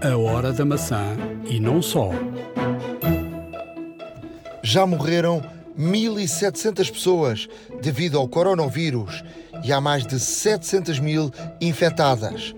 [0.00, 2.10] A hora da maçã e não só.
[4.62, 5.42] Já morreram
[5.76, 7.48] 1.700 pessoas
[7.82, 9.24] devido ao coronavírus
[9.64, 12.54] e há mais de 700 mil infectadas.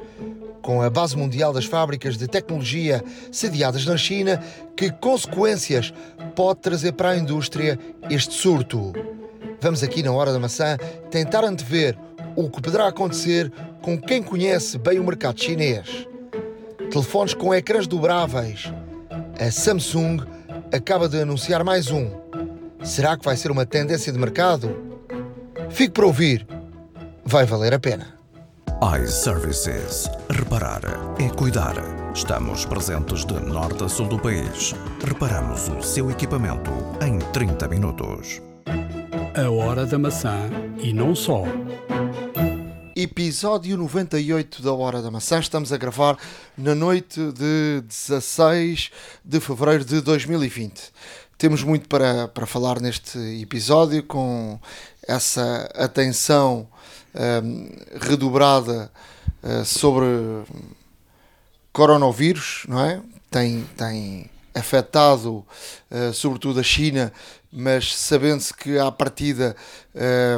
[0.60, 4.38] Com a base mundial das fábricas de tecnologia sediadas na China,
[4.76, 5.94] que consequências
[6.36, 7.78] pode trazer para a indústria
[8.10, 8.92] este surto?
[9.62, 10.76] Vamos aqui na Hora da Maçã
[11.10, 11.96] tentar antever
[12.36, 13.50] o que poderá acontecer
[13.80, 16.09] com quem conhece bem o mercado chinês.
[16.90, 18.72] Telefones com ecrãs dobráveis.
[19.38, 20.18] A Samsung
[20.72, 22.10] acaba de anunciar mais um.
[22.82, 24.76] Será que vai ser uma tendência de mercado?
[25.70, 26.46] Fique para ouvir.
[27.24, 28.18] Vai valer a pena.
[29.02, 30.10] iServices.
[30.30, 30.82] Reparar
[31.18, 31.76] é cuidar.
[32.12, 34.74] Estamos presentes de norte a sul do país.
[35.04, 36.72] Reparamos o seu equipamento
[37.06, 38.42] em 30 minutos.
[39.36, 40.50] A hora da maçã
[40.82, 41.44] e não só.
[43.02, 45.38] Episódio 98 da Hora da Maçã.
[45.38, 46.18] Estamos a gravar
[46.54, 48.90] na noite de 16
[49.24, 50.92] de fevereiro de 2020.
[51.38, 54.60] Temos muito para, para falar neste episódio, com
[55.08, 56.68] essa atenção
[57.14, 57.70] um,
[58.02, 58.92] redobrada
[59.42, 60.04] uh, sobre
[61.72, 63.00] coronavírus, não é?
[63.30, 65.36] Tem, tem afetado
[65.90, 67.10] uh, sobretudo a China,
[67.52, 69.56] mas sabendo-se que à partida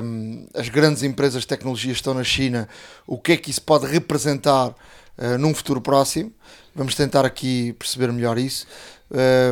[0.03, 2.69] um, as grandes empresas de tecnologia estão na China,
[3.07, 6.33] o que é que isso pode representar uh, num futuro próximo?
[6.75, 8.67] Vamos tentar aqui perceber melhor isso.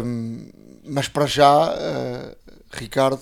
[0.04, 0.48] Um,
[0.84, 2.36] mas para já, uh,
[2.72, 3.20] Ricardo,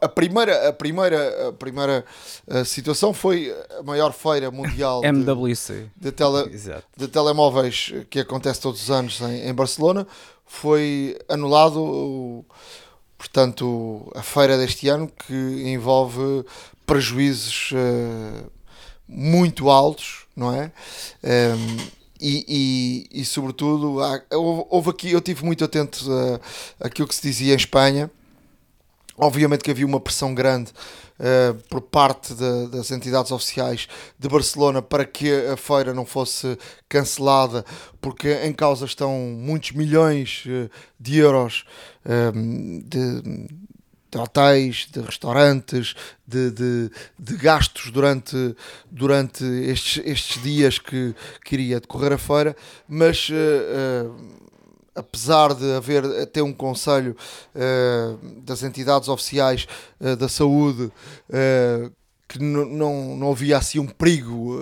[0.00, 2.04] a primeira, a primeira, a primeira
[2.46, 5.90] uh, situação foi a maior feira mundial MWC.
[5.96, 6.58] De, de, tele,
[6.96, 10.06] de, telemóveis que acontece todos os anos em, em Barcelona.
[10.52, 12.44] Foi anulado,
[13.16, 15.32] portanto, a feira deste ano que
[15.72, 16.44] envolve
[16.84, 18.50] prejuízos uh,
[19.08, 20.72] muito altos, não é?
[21.22, 21.76] Um,
[22.20, 22.44] e,
[23.12, 24.20] e, e, sobretudo, há,
[24.68, 28.10] houve aqui, eu tive muito atento a, aquilo que se dizia em Espanha
[29.20, 30.72] Obviamente que havia uma pressão grande
[31.20, 33.86] uh, por parte de, das entidades oficiais
[34.18, 36.58] de Barcelona para que a feira não fosse
[36.88, 37.64] cancelada,
[38.00, 41.64] porque em causa estão muitos milhões uh, de euros
[42.04, 42.32] uh,
[42.82, 43.48] de,
[44.10, 45.94] de, hotéis, de restaurantes,
[46.26, 48.56] de, de, de, gastos durante,
[48.90, 51.14] durante estes, estes dias que,
[51.44, 52.56] que iria decorrer a feira,
[52.88, 53.30] mas
[54.94, 57.16] apesar de haver até um conselho
[57.54, 59.66] uh, das entidades oficiais
[60.00, 60.90] uh, da saúde
[62.28, 64.56] que não, não havia assim um perigo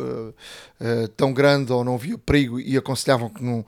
[1.18, 3.62] tão grande ou não havia perigo e aconselhavam que não,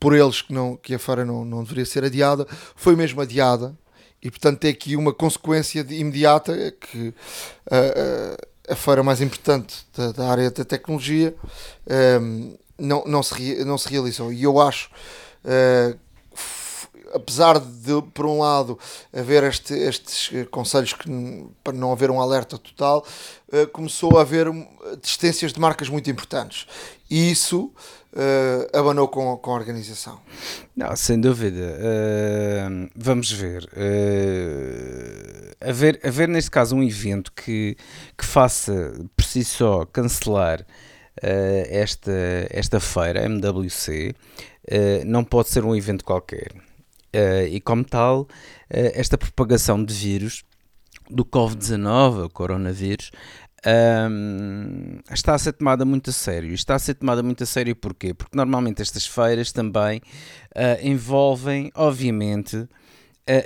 [0.00, 3.72] por eles que, não, que a feira não, não deveria ser adiada, foi mesmo adiada
[4.20, 7.14] e portanto tem aqui uma consequência imediata que
[8.68, 11.32] a feira mais importante da, da área da tecnologia
[12.78, 14.32] não, não, se, não se realizou.
[14.32, 14.90] E eu acho
[15.46, 15.98] Uh,
[17.14, 18.78] apesar de, por um lado,
[19.12, 21.08] haver este, estes conselhos que,
[21.64, 23.06] para não haver um alerta total,
[23.52, 24.48] uh, começou a haver
[25.00, 26.66] distâncias de marcas muito importantes.
[27.08, 27.72] E isso
[28.16, 30.18] uh, abanou com, com a organização.
[30.74, 31.78] Não, sem dúvida.
[31.78, 33.64] Uh, vamos ver.
[33.72, 37.76] Uh, haver, haver, neste caso, um evento que,
[38.16, 40.66] que faça por si só cancelar
[41.18, 42.12] esta,
[42.50, 44.14] esta feira, MWC,
[45.06, 46.52] não pode ser um evento qualquer.
[47.16, 48.26] Uh, e como tal, uh,
[48.68, 50.44] esta propagação de vírus,
[51.08, 53.10] do Covid-19, o coronavírus,
[54.10, 56.52] um, está a ser tomada muito a sério.
[56.52, 58.12] Está a ser tomada muito a sério porquê?
[58.12, 60.00] Porque normalmente estas feiras também
[60.82, 62.68] envolvem, obviamente,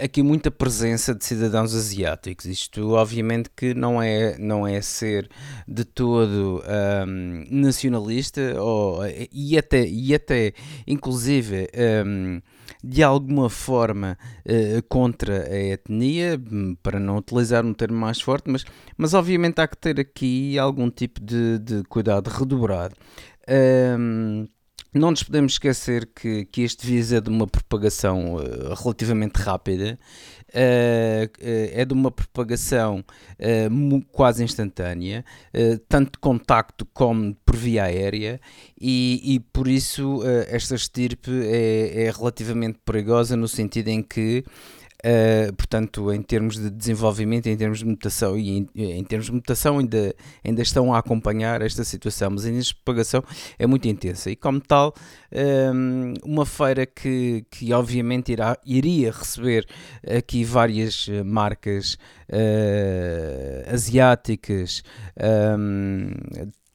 [0.03, 2.45] aqui muita presença de cidadãos asiáticos.
[2.45, 5.29] Isto, obviamente, que não é, não é ser
[5.67, 6.63] de todo
[7.07, 9.01] um, nacionalista ou,
[9.33, 10.53] e, até, e até,
[10.87, 11.69] inclusive,
[12.07, 12.41] um,
[12.85, 16.41] de alguma forma uh, contra a etnia,
[16.83, 18.65] para não utilizar um termo mais forte, mas,
[18.97, 22.95] mas obviamente há que ter aqui algum tipo de, de cuidado redobrado.
[23.49, 24.47] Um,
[24.93, 29.99] não nos podemos esquecer que, que este vírus é de uma propagação uh, relativamente rápida,
[30.49, 33.05] uh, uh, é de uma propagação
[34.13, 35.25] quase instantânea,
[35.89, 38.41] tanto de contacto como por via aérea,
[38.81, 44.45] e, e por isso esta estirpe é, é relativamente perigosa no sentido em que
[45.01, 49.33] Uh, portanto, em termos de desenvolvimento, em termos de mutação e em, em, termos de
[49.33, 50.15] mutação ainda,
[50.45, 52.51] ainda estão a acompanhar esta situação, mas a
[52.85, 53.25] propagação
[53.59, 54.31] é muito intensa.
[54.31, 54.95] E como tal
[55.75, 59.67] um, uma feira que, que obviamente irá, iria receber
[60.07, 61.95] aqui várias marcas
[62.29, 64.83] uh, asiáticas
[65.59, 66.11] um,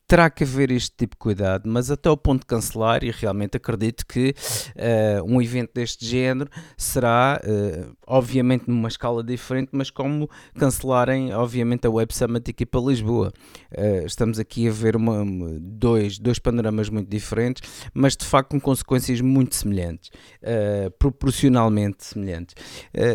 [0.07, 3.57] terá que haver este tipo de cuidado, mas até o ponto de cancelar, e realmente
[3.57, 4.35] acredito que
[4.75, 10.29] uh, um evento deste género será, uh, obviamente, numa escala diferente, mas como
[10.59, 13.33] cancelarem, obviamente, a Web Summit aqui para Lisboa.
[13.71, 15.25] Uh, estamos aqui a ver uma,
[15.59, 20.11] dois, dois panoramas muito diferentes, mas de facto com consequências muito semelhantes,
[20.99, 22.53] proporcionalmente semelhantes.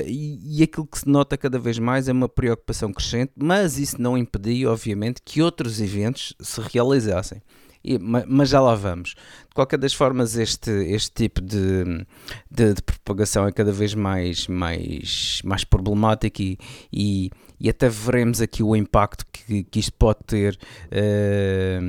[0.07, 4.01] E, e aquilo que se nota cada vez mais é uma preocupação crescente, mas isso
[4.01, 7.43] não impediu, obviamente, que outros eventos se realizem realizassem.
[7.83, 9.15] E, mas já lá vamos.
[9.49, 12.07] De qualquer das formas, este, este tipo de,
[12.51, 16.59] de, de propagação é cada vez mais, mais, mais problemático e,
[16.93, 20.59] e, e até veremos aqui o impacto que, que isto pode ter
[20.93, 21.83] uh,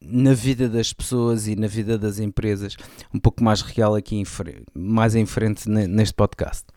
[0.00, 2.76] na vida das pessoas e na vida das empresas,
[3.12, 4.24] um pouco mais real aqui, em,
[4.74, 6.73] mais em frente neste podcast.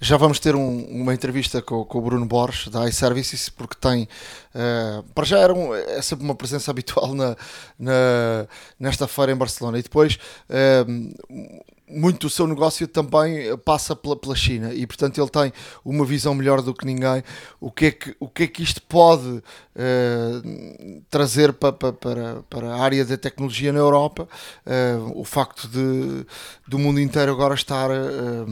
[0.00, 4.08] Já vamos ter um, uma entrevista com, com, o Bruno Borges da iServices, porque tem,
[4.54, 7.36] uh, para já era um, é sempre uma presença habitual na,
[7.78, 8.46] na,
[8.78, 9.78] nesta feira em Barcelona.
[9.78, 10.18] E depois,
[10.50, 15.52] uh, muito do seu negócio também passa pela, pela China e portanto ele tem
[15.84, 17.22] uma visão melhor do que ninguém
[17.60, 19.42] o que é que, o que, é que isto pode
[19.74, 24.28] uh, trazer para, para, para a área da tecnologia na Europa.
[24.66, 26.26] Uh, o facto de
[26.66, 28.46] do mundo inteiro agora estar uh,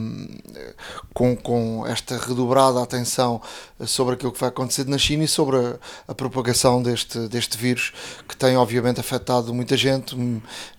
[1.13, 3.41] com, com esta redobrada atenção
[3.85, 5.75] sobre aquilo que vai acontecer na China e sobre a,
[6.07, 7.91] a propagação deste, deste vírus
[8.27, 10.15] que tem obviamente afetado muita gente.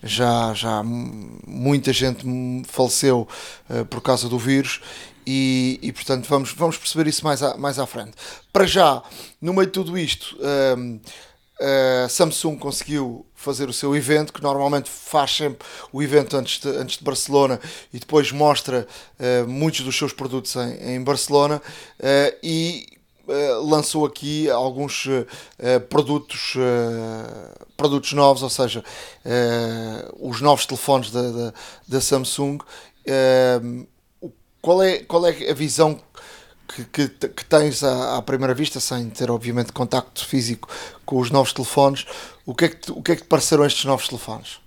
[0.01, 2.25] Já, já muita gente
[2.67, 3.27] faleceu
[3.89, 4.81] por causa do vírus
[5.25, 8.13] e, e, portanto vamos, vamos perceber isso mais, a, mais à frente.
[8.51, 9.01] Para já,
[9.41, 10.99] no meio de tudo isto, ehm,
[11.59, 16.67] a Samsung conseguiu fazer o seu evento, que normalmente faz sempre o evento antes de,
[16.69, 17.59] antes de Barcelona
[17.93, 18.87] e depois mostra
[19.19, 21.61] uh, muitos dos seus produtos em, em Barcelona
[21.99, 22.87] uh, e
[23.27, 25.07] uh, lançou aqui alguns
[25.89, 26.55] produtos,
[27.77, 28.83] produtos novos, ou seja,
[30.19, 31.53] os novos telefones da, da,
[31.87, 32.59] da Samsung.
[34.65, 36.01] Qual, é, qual é a visão
[36.67, 40.67] que, que, que tens à, à, primeira vista, sem ter obviamente contacto físico
[41.05, 42.03] com os novos telefones,
[42.47, 44.59] o que é que, o que, é que te pareceram estes novos telefones?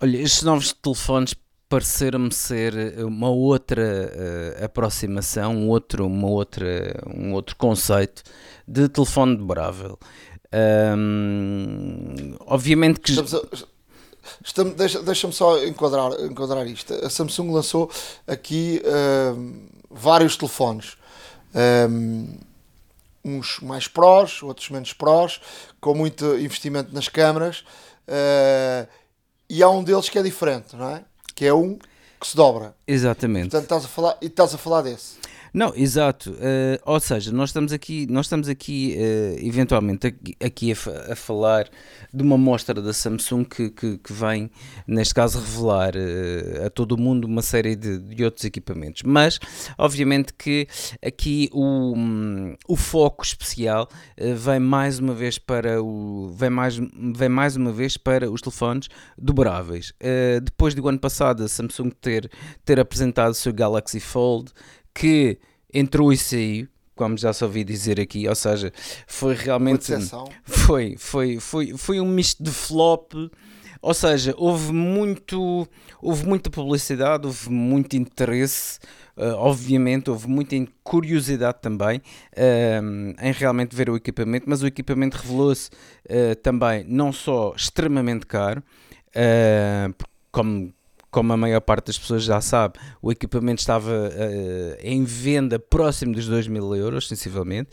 [0.00, 1.34] Olha, estes novos telefones
[1.68, 8.22] pareceram-me ser uma outra uh, aproximação, um outro, uma outra, um outro conceito
[8.68, 9.98] de telefone dobrável.
[10.96, 13.10] Um, obviamente que.
[13.10, 13.71] Estamos a,
[14.76, 16.94] deixa, deixa-me só enquadrar, enquadrar isto.
[16.94, 17.90] A Samsung lançou
[18.26, 20.96] aqui uh, vários telefones.
[21.54, 22.38] Um,
[23.24, 25.40] uns mais prós, outros menos prós,
[25.80, 27.60] com muito investimento nas câmaras.
[28.08, 28.88] Uh,
[29.48, 31.04] e há um deles que é diferente, não é?
[31.34, 31.78] Que é um
[32.20, 32.74] que se dobra.
[32.86, 33.50] Exatamente.
[33.50, 35.16] Portanto, estás a falar, e estás a falar desse.
[35.52, 36.30] Não, exato.
[36.30, 40.06] Uh, ou seja, nós estamos aqui, nós estamos aqui uh, eventualmente
[40.42, 41.68] aqui, a, a, falar
[42.12, 44.50] de uma mostra da Samsung que, que, que vem,
[44.86, 49.02] neste caso, revelar uh, a todo o mundo uma série de, de, outros equipamentos.
[49.04, 49.38] Mas,
[49.76, 50.66] obviamente, que
[51.04, 57.28] aqui o, um, o foco especial vem mais uma vez para o vem mais, vem
[57.28, 58.88] mais uma vez para os telefones
[59.18, 59.92] dobráveis.
[60.42, 62.30] depois do ano passado, a Samsung ter,
[62.64, 64.52] ter apresentado o seu Galaxy Fold
[64.94, 65.38] que
[65.72, 68.72] entrou e saiu, como já se ouvi dizer aqui, ou seja,
[69.06, 69.84] foi realmente
[70.44, 73.12] foi, foi, foi, foi um misto de flop,
[73.80, 75.66] ou seja, houve muito,
[76.00, 78.78] houve muita publicidade, houve muito interesse,
[79.16, 85.16] uh, obviamente houve muita curiosidade também uh, em realmente ver o equipamento, mas o equipamento
[85.16, 85.68] revelou-se
[86.08, 88.62] uh, também não só extremamente caro,
[90.30, 90.72] como
[91.12, 96.14] como a maior parte das pessoas já sabe, o equipamento estava uh, em venda próximo
[96.14, 97.68] dos 2 mil euros, sensivelmente,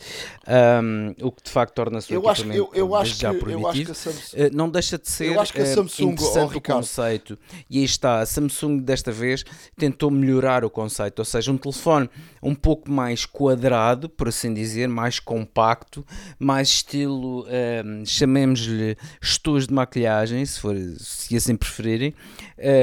[0.84, 3.96] um, o que de facto torna-se eu equipamento acho, eu, eu acho já que, proibitivo.
[3.96, 6.62] Samsung, uh, não deixa de ser eu acho que a Samsung, uh, interessante oh, o
[6.62, 9.46] conceito, e aí está, a Samsung desta vez
[9.78, 12.10] tentou melhorar o conceito, ou seja, um telefone
[12.44, 16.06] um pouco mais quadrado, por assim dizer, mais compacto,
[16.38, 22.14] mais estilo, um, chamemos-lhe estojos de maquilhagem, se, for, se assim preferirem,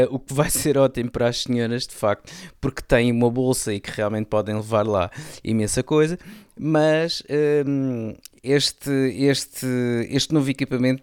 [0.08, 3.74] o que vai vai ser ótimo para as senhoras, de facto, porque têm uma bolsa
[3.74, 5.10] e que realmente podem levar lá
[5.42, 6.18] imensa coisa.
[6.58, 7.22] Mas
[7.66, 9.66] um, este, este,
[10.08, 11.02] este novo equipamento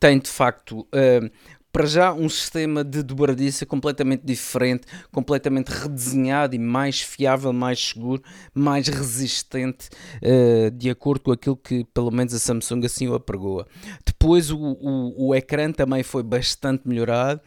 [0.00, 1.30] tem de facto um,
[1.72, 8.22] para já um sistema de dobradiça completamente diferente, completamente redesenhado e mais fiável, mais seguro,
[8.54, 9.88] mais resistente,
[10.22, 13.66] uh, de acordo com aquilo que pelo menos a Samsung assim o apregoa.
[14.04, 17.40] Depois o, o, o ecrã também foi bastante melhorado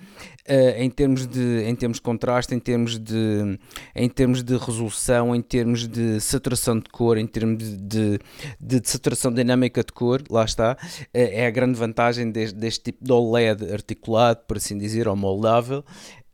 [0.49, 3.59] uh, em, termos de, em termos de contraste, em termos de,
[3.95, 8.19] em termos de resolução, em termos de saturação de cor, em termos de,
[8.59, 12.83] de, de saturação dinâmica de cor, lá está, uh, é a grande vantagem deste, deste
[12.85, 14.14] tipo de OLED articulado,
[14.47, 15.83] por assim dizer, ou moldável.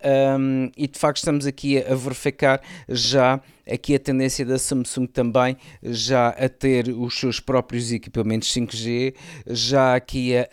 [0.04, 2.60] Um, e de facto estamos aqui a, a verificar
[2.90, 3.40] já
[3.72, 9.16] aqui a tendência da Samsung também já a ter os seus próprios equipamentos 5G,
[9.48, 10.48] já aqui a,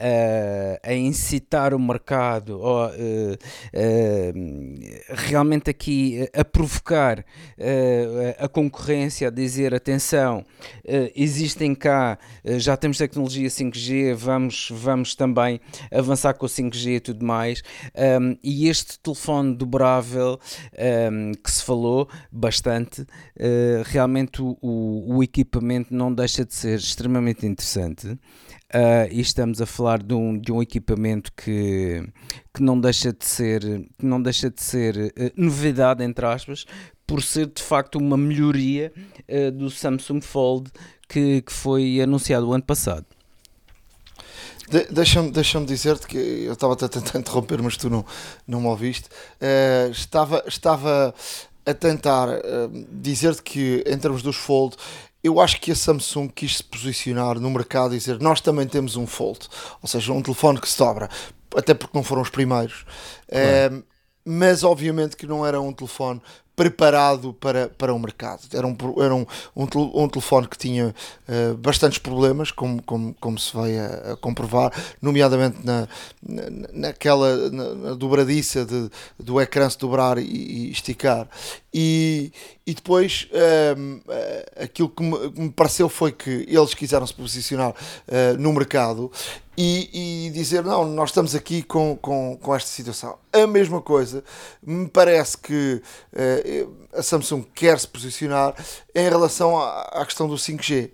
[0.00, 3.38] a, a incitar o mercado, ou, eh,
[3.72, 4.32] eh,
[5.08, 7.24] realmente aqui a provocar
[7.56, 10.44] eh, a concorrência, a dizer atenção,
[11.14, 12.18] existem cá,
[12.56, 15.60] já temos tecnologia 5G, vamos, vamos também
[15.92, 17.62] avançar com o 5G e tudo mais,
[18.42, 20.38] e este telefone dobrável
[21.42, 23.02] que se falou, bastante.
[23.02, 28.06] Uh, realmente o, o, equipamento não deixa de ser extremamente interessante.
[28.08, 32.06] Uh, e estamos a falar de um, de um equipamento que,
[32.52, 33.62] que não deixa de ser,
[33.98, 36.66] que não deixa de ser uh, novidade, entre aspas,
[37.06, 38.92] por ser de facto uma melhoria
[39.26, 40.70] uh, do Samsung Fold
[41.08, 43.06] que, que foi anunciado o ano passado.
[44.70, 48.04] De, Deixa-me deixa dizer-te que eu estava a tentar interromper, mas tu não,
[48.46, 49.08] não me ouviste.
[49.40, 51.14] Uh, estava, estava
[51.68, 54.76] a tentar uh, dizer-te que, em termos dos Fold,
[55.22, 58.96] eu acho que a Samsung quis se posicionar no mercado e dizer nós também temos
[58.96, 59.40] um Fold,
[59.82, 61.10] ou seja, um telefone que se dobra,
[61.54, 62.86] até porque não foram os primeiros.
[63.28, 63.76] Claro.
[63.76, 63.84] Uh,
[64.24, 66.22] mas obviamente que não era um telefone
[66.58, 68.40] preparado para, para o mercado.
[68.52, 69.24] Era um, era um,
[69.54, 70.92] um, um telefone que tinha
[71.28, 75.86] uh, bastantes problemas, como, como, como se vai a, a comprovar, nomeadamente na,
[76.20, 81.28] na, naquela na, na dobradiça de, do ecrã se dobrar e, e esticar.
[81.72, 82.32] E,
[82.68, 87.70] e depois um, ehm, aquilo que me, me, pareceu foi que eles quiseram se posicionar
[87.70, 89.10] uh, no mercado
[89.56, 93.18] e, e, dizer não, nós estamos aqui com, com, com esta situação.
[93.32, 94.22] A mesma coisa,
[94.62, 95.82] me parece que
[96.12, 98.54] uh, a Samsung quer se posicionar
[98.94, 100.90] em relação à, à questão do 5G,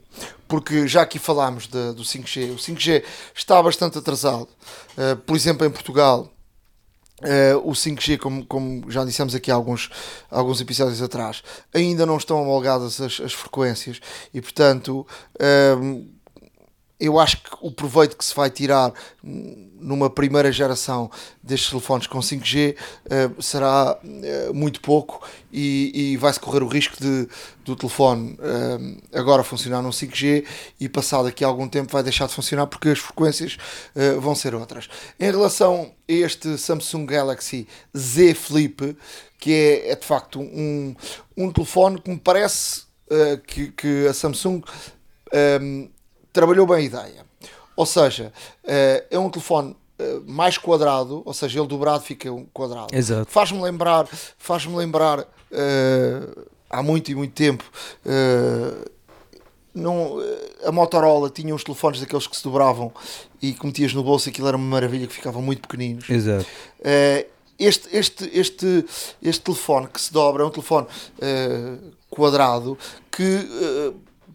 [0.47, 3.03] porque já aqui falámos de, do 5G, o 5G
[3.35, 4.49] está bastante atrasado.
[4.97, 6.31] Uh, por exemplo, em Portugal,
[7.25, 9.91] Uh, o 5G, como, como já dissemos aqui alguns,
[10.31, 13.99] alguns episódios atrás, ainda não estão homologadas as, as frequências
[14.35, 15.07] e, portanto,
[15.41, 16.14] uh,
[16.99, 21.11] eu acho que o proveito que se vai tirar numa primeira geração
[21.43, 22.77] destes telefones com 5G uh,
[23.11, 27.29] eh, será uh, muito pouco e, e vai-se correr o risco de,
[27.65, 30.45] do telefone uh, agora funcionar no 5G
[30.81, 33.57] e passado aqui algum tempo vai deixar de funcionar porque as frequências
[34.21, 34.89] vão ser outras.
[35.19, 38.97] Em relação a este Samsung Galaxy Z Flip,
[39.39, 40.95] que é, é de facto um,
[41.37, 42.83] um telefone que me parece
[43.47, 44.63] que, que a Samsung
[45.61, 45.89] um,
[46.35, 47.27] trabalhou bem a ideia.
[47.77, 48.33] Ou seja,
[48.65, 52.95] eh, é um telefone eh, mais quadrado, ou seja, ele dobrado fica um quadrado.
[52.95, 53.31] Exato.
[53.31, 54.07] Faz-me lembrar,
[54.39, 57.65] faz-me lembrar uh, há muito e muito tempo.
[58.05, 58.91] Uh,
[59.73, 60.19] não,
[60.65, 62.93] a Motorola tinha uns telefones daqueles que se dobravam
[63.43, 66.09] e que metias no bolso, aquilo era uma maravilha que ficavam muito pequeninos.
[66.09, 66.47] Exato.
[66.81, 67.27] Uh,
[67.57, 68.85] este, este, este,
[69.23, 70.89] este telefone que se dobra é um telefone
[72.11, 72.77] quadrado
[73.13, 73.49] que,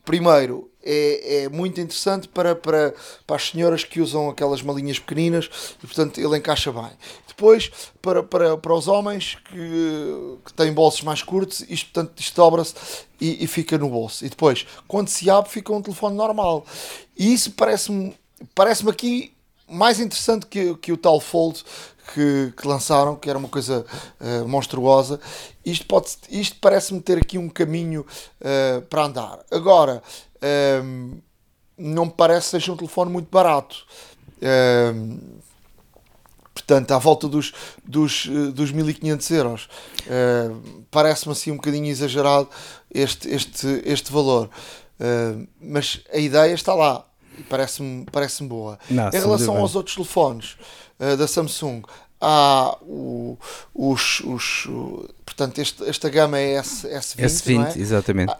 [0.10, 2.96] primeiro, é, é muito interessante para, para,
[3.28, 5.48] para as senhoras que usam aquelas malinhas pequeninas
[5.84, 6.90] e, portanto, ele encaixa bem.
[7.28, 7.70] Depois,
[8.02, 12.74] para, para, para os homens que, que têm bolsos mais curtos, isto, portanto, isto dobra-se
[13.22, 14.26] e, e, fica no bolso.
[14.26, 16.66] E depois, quando se abre, fica um telefone normal.
[17.16, 18.16] E isso parece-me
[18.56, 19.32] parece aqui
[19.68, 21.64] mais interessante que, que o tal Fold
[22.14, 23.86] que, que, lançaram, que era uma coisa
[24.20, 25.20] uh, monstruosa.
[25.66, 28.06] Isto, pode, isto parece-me ter aqui um caminho
[28.42, 29.40] uh, para andar.
[29.52, 30.02] Agora,
[30.84, 31.18] um,
[31.78, 33.86] não me parece que seja um telefone muito barato.
[34.42, 35.20] Um,
[36.54, 37.54] portanto, à volta dos,
[37.86, 39.70] dos, dos 1500 euros.
[40.06, 42.50] Uh, Parece-me assim um bocadinho exagerado
[42.92, 44.50] este, este, este valor.
[45.00, 47.06] Uh, mas a ideia está lá
[47.38, 48.78] e parece-me parece boa.
[48.90, 50.58] Não, em relação aos outros telefones
[51.00, 51.84] uh, da Samsung,
[52.22, 53.38] há o,
[53.74, 54.68] os, os,
[55.26, 57.80] portanto, este, esta gama é S, S20, S20 é?
[57.80, 58.32] exatamente.
[58.32, 58.38] Há,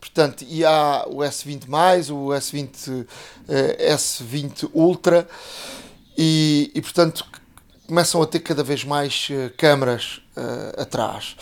[0.00, 1.68] Portanto, e há o S20,
[2.10, 3.06] o S20,
[3.48, 5.28] eh, S20 Ultra,
[6.16, 7.26] e, e portanto
[7.86, 11.36] começam a ter cada vez mais uh, câmaras uh, atrás.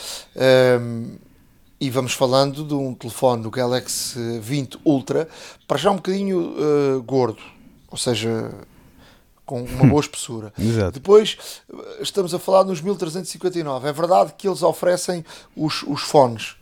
[0.81, 1.17] Um,
[1.81, 5.29] e vamos falando de um telefone do Galaxy 20 Ultra,
[5.67, 7.43] para já um bocadinho uh, gordo,
[7.91, 8.51] ou seja,
[9.47, 10.53] com uma boa espessura.
[10.93, 11.39] Depois
[12.01, 13.89] estamos a falar nos 1359.
[13.89, 15.25] É verdade que eles oferecem
[15.57, 16.57] os, os fones,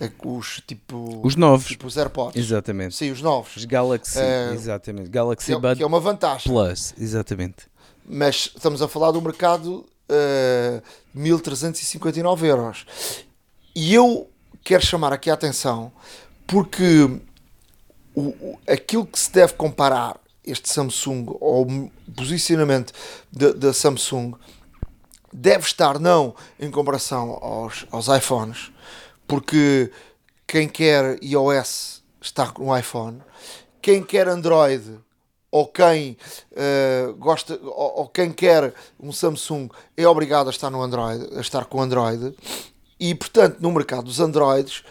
[0.00, 1.66] eh, os tipo Os novos.
[1.68, 2.36] tipo os AirPods.
[2.36, 2.94] Exatamente.
[2.96, 3.56] Sim, os novos.
[3.56, 5.04] Os Galaxy, Eh, exatamente.
[5.06, 6.52] Que Galaxy é, Bud que é uma vantagem.
[6.52, 7.66] Plus, exatamente.
[8.06, 10.82] Mas estamos a falar do mercado eh,
[11.14, 12.84] 1359 euros.
[13.74, 14.28] E eu
[14.62, 15.90] quero chamar aqui a atenção
[16.46, 17.08] porque
[18.14, 22.92] o, o- aquilo que se deve comparar este Samsung ou o posicionamento
[23.32, 24.34] da Samsung
[25.32, 28.70] deve estar não em comparação aos, aos iPhones,
[29.26, 29.90] porque
[30.46, 33.20] quem quer iOS está no iPhone,
[33.82, 34.98] quem quer Android
[35.50, 36.16] ou quem
[36.54, 41.40] eh, gosta ou, ou quem quer um Samsung é obrigado a estar no Android, a
[41.40, 42.34] estar com Android,
[42.98, 44.84] e portanto no mercado dos Androids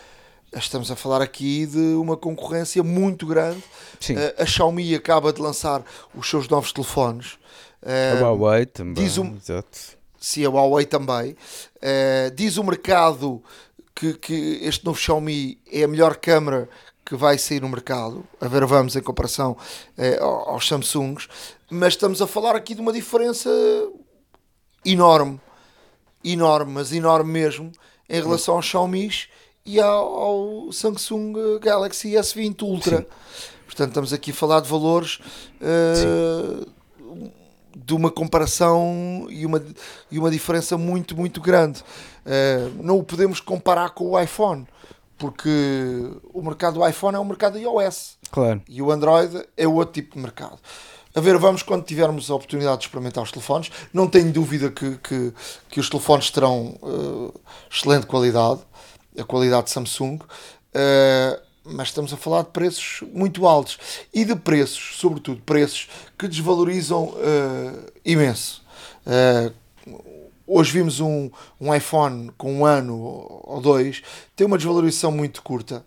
[0.56, 3.64] estamos a falar aqui de uma concorrência muito grande.
[4.00, 4.16] Sim.
[4.18, 5.84] Eh, a Xiaomi acaba de lançar
[6.16, 7.38] os seus novos telefones.
[7.82, 8.94] Eh, A Huawei também.
[9.04, 9.80] diz um- Exato.
[10.20, 11.36] se a Huawei também.
[11.82, 13.44] Eh, diz o mercado
[13.96, 16.70] que, que este novo Xiaomi é a melhor câmara
[17.06, 18.26] que vai sair no mercado.
[18.40, 19.58] A ver, vamos em comparação
[20.22, 21.28] ao- aos Samsungs.
[21.70, 23.50] Mas estamos a falar aqui de uma diferença
[24.86, 25.40] enorme.
[26.24, 27.72] Enorme, mas enorme mesmo,
[28.10, 29.10] em relação aos Xiaomi
[29.66, 33.08] e ao, Samsung Galaxy S20 Ultra.
[33.66, 35.20] Portanto, estamos aqui a falar de valores
[35.62, 36.66] eh,
[37.76, 39.64] de uma comparação e uma,
[40.12, 41.84] e uma diferença muito, muito grande.
[42.26, 44.68] Eh, não o podemos comparar com o iPhone,
[45.18, 45.50] porque
[46.34, 48.62] o mercado do iPhone é um mercado iOS Claro.
[48.68, 50.60] e o Android é outro tipo de mercado.
[51.16, 53.72] A ver, vamos quando tivermos a oportunidade de experimentar os telefones.
[53.94, 55.32] Não tenho dúvida que, que,
[55.70, 57.40] que os telefones terão eh,
[57.72, 58.62] excelente qualidade,
[59.18, 60.20] a qualidade de Samsung,
[60.74, 63.78] eh, mas estamos a falar de preços muito altos
[64.14, 68.64] e de preços, sobretudo preços que desvalorizam eh, imenso.
[69.06, 69.52] Eh,
[70.46, 71.30] hoje vimos um,
[71.60, 72.96] um iPhone com um ano
[73.44, 74.02] ou dois,
[74.36, 75.86] tem uma desvalorização muito curta.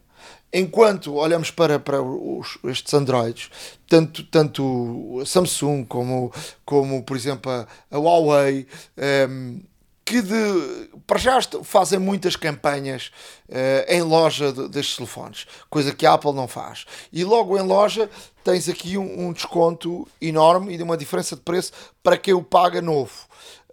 [0.53, 3.51] Enquanto olhamos para, para os, estes Androids,
[3.89, 6.33] tanto, tanto Samsung como,
[6.65, 8.67] como por exemplo, a, a Huawei,
[8.97, 9.59] ehm,
[10.07, 13.11] que de, para já fazem muitas campanhas
[13.49, 16.87] eh, em loja de- destes telefones, coisa que a Apple não faz.
[17.13, 18.09] E logo em loja
[18.45, 21.73] tens aqui um, um desconto enorme e de uma diferença de preço
[22.05, 23.13] para quem o paga novo.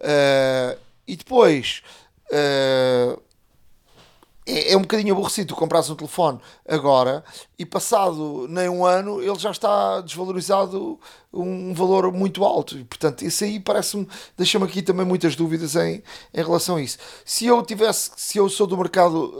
[0.00, 0.76] Eh,
[1.06, 1.82] e depois
[2.32, 3.16] eh,
[4.46, 7.24] é, é um bocadinho aborrecido tu comprares um telefone agora
[7.58, 10.98] e passado nem um ano ele já está desvalorizado
[11.32, 12.78] um valor muito alto.
[12.78, 16.02] E portanto isso aí parece-me deixa-me aqui também muitas dúvidas em,
[16.32, 16.98] em relação a isso.
[17.24, 19.32] Se eu tivesse se eu sou do mercado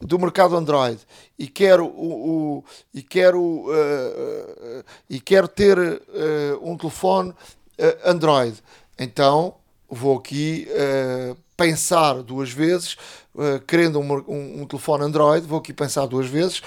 [0.00, 0.98] do mercado Android
[1.38, 7.32] e quero o, o- e quero eh, eh, e quero ter eh, um telefone
[8.04, 8.56] Android
[8.98, 9.54] então
[9.88, 12.96] vou aqui eh, pensar duas vezes,
[13.38, 16.62] eh, querendo um, um- um telefone Android, vou aqui pensar duas vezes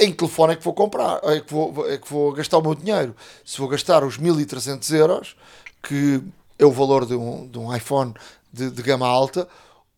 [0.00, 2.62] em que telefone é que vou comprar, é que vou, é que vou gastar o
[2.62, 3.14] meu dinheiro.
[3.44, 5.36] Se vou gastar os 1300 euros,
[5.82, 6.22] que
[6.58, 8.14] é o valor de um, de um iPhone
[8.52, 9.46] de, de gama alta,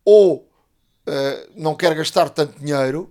[0.05, 0.47] ou
[1.07, 3.11] eh, não quero gastar tanto dinheiro,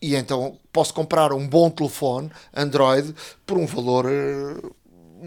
[0.00, 3.14] e então posso comprar um bom telefone Android
[3.46, 4.06] por um valor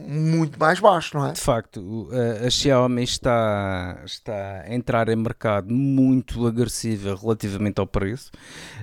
[0.07, 1.31] muito mais baixo, não é?
[1.33, 2.09] De facto,
[2.45, 8.31] a, Xiaomi está, está a entrar em mercado muito agressiva relativamente ao preço.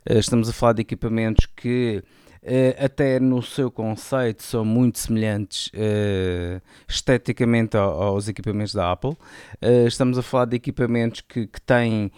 [0.04, 2.02] Eh, Estamos a falar de equipamentos que,
[2.42, 9.16] eh, até no seu conceito, são muito semelhantes eh, esteticamente ao- aos equipamentos da Apple.
[9.86, 12.10] Estamos a falar de equipamentos que, que têm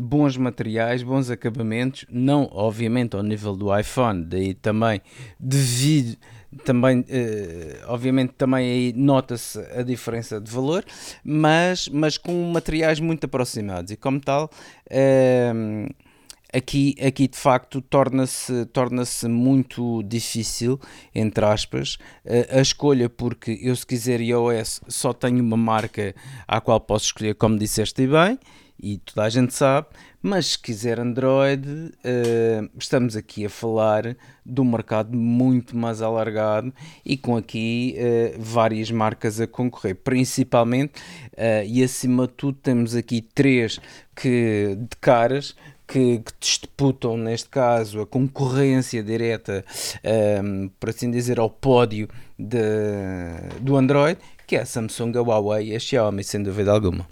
[0.00, 5.00] bons materiais, bons acabamentos, não obviamente ao nível do iPhone, daí também
[5.38, 6.16] devido
[6.64, 10.84] também, eh, obviamente, também aí nota-se a diferença de valor,
[11.22, 13.90] mas, mas com materiais muito aproximados.
[13.90, 14.50] E como tal,
[14.90, 15.86] ehm,
[16.52, 20.80] aqui, aqui de facto torna-se torna muito difícil,
[21.14, 26.14] entre aspas, eh, a escolha, porque eu se quiser iOS só tenho uma marca
[26.46, 28.38] à qual posso escolher, como disseste bem,
[28.80, 29.88] e toda a gente sabe,
[30.22, 36.72] mas se quiser Android, eh, estamos aqui a falar de um mercado muito mais alargado
[37.04, 40.94] e com aqui eh, várias marcas a concorrer, principalmente
[41.36, 43.78] eh, e acima de tudo temos aqui três
[44.16, 45.54] que de caras
[45.86, 49.64] que, que disputam, neste caso, a concorrência direta,
[50.04, 52.58] ehm, por assim dizer, ao pódio de-
[53.60, 57.06] do Android, que é a Samsung, a Huawei e a Xiaomi, sem dúvida alguma.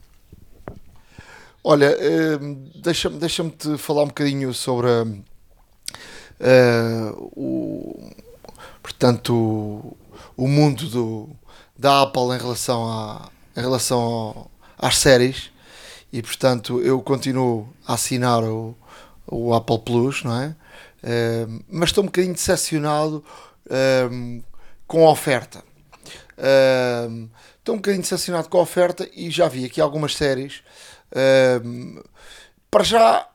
[1.68, 2.38] Olha, eh,
[2.76, 4.86] deixa-me deixa te falar um bocadinho sobre
[6.38, 8.12] eh, o,
[8.80, 9.96] portanto, o,
[10.36, 11.28] o mundo do,
[11.76, 15.50] da Apple em relação, a, em relação ao, às séries
[16.12, 18.76] e portanto eu continuo a assinar o,
[19.26, 20.54] o Apple Plus, não é?
[21.02, 23.24] Uh, mas estou um bocadinho decepcionado
[23.66, 24.44] uh,
[24.86, 25.64] com a oferta.
[26.38, 30.62] Uh, estou um bocadinho decepcionado com a oferta e já vi aqui algumas séries.
[32.70, 33.28] Para já,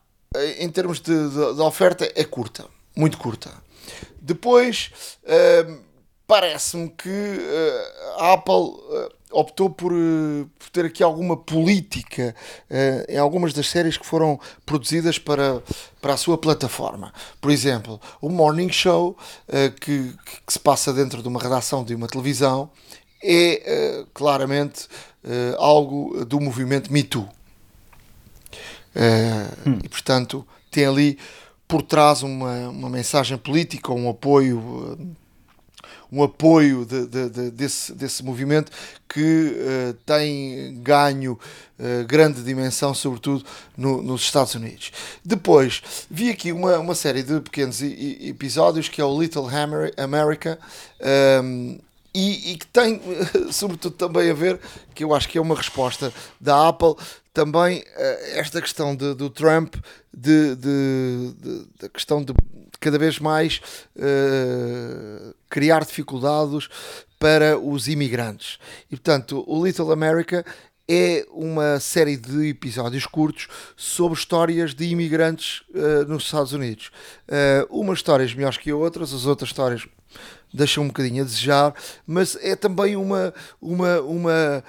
[0.59, 3.51] em termos de, de, de, oferta, é curta, muito curta.
[4.21, 4.91] Depois,
[6.27, 7.39] parece-me que
[8.17, 9.91] a Apple optou por,
[10.59, 12.35] por, ter aqui alguma política
[13.07, 15.63] em algumas das séries que foram produzidas para,
[16.01, 17.13] para a sua plataforma.
[17.39, 19.17] Por exemplo, o Morning Show,
[19.79, 20.13] que,
[20.45, 22.69] que, se passa dentro de uma redação de uma televisão,
[23.23, 24.87] é claramente
[25.57, 27.27] algo do movimento Me Too.
[29.65, 29.79] Hum.
[29.83, 31.17] E, portanto, tem ali
[31.67, 35.15] por trás uma, uma mensagem política, um apoio
[36.11, 38.71] um apoio de, de, de, desse, desse movimento
[39.07, 41.39] que uh, tem ganho
[41.79, 43.45] uh, grande dimensão, sobretudo
[43.77, 44.91] no, nos Estados Unidos.
[45.23, 50.59] Depois, vi aqui uma, uma série de pequenos episódios que é o Little Hammer America.
[50.99, 51.79] Um, ehm,
[52.13, 53.01] e, e, que tem,
[53.53, 54.59] sobretudo, também a ver,
[54.93, 56.95] que eu acho que é uma resposta da Apple,
[57.33, 57.83] também uh,
[58.35, 59.75] esta questão de, do Trump,
[60.13, 62.33] de, de, de, da questão de
[62.79, 63.61] cada vez mais
[63.95, 66.67] uh, criar dificuldades
[67.19, 68.57] para os imigrantes.
[68.89, 70.43] E portanto, o Little America
[70.89, 76.91] é uma série de episódios curtos sobre histórias de imigrantes uh, nos Estados Unidos.
[77.29, 79.87] Uh, umas histórias melhores que outras, as outras histórias
[80.53, 81.73] deixam um bocadinho a desejar,
[82.05, 84.63] mas é também uma, uma, uma,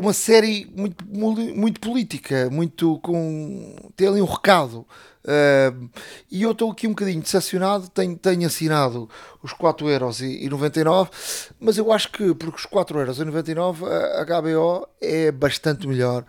[0.00, 3.76] uma série muito, muito política, muito com.
[3.94, 4.86] tem ali um recado.
[5.22, 5.90] Uh,
[6.30, 7.86] e eu estou aqui um bocadinho decepcionado.
[7.90, 9.10] Tenho, tenho assinado
[9.42, 11.10] os 4,99€,
[11.60, 16.24] mas eu acho que porque os 4,99€ a HBO é bastante melhor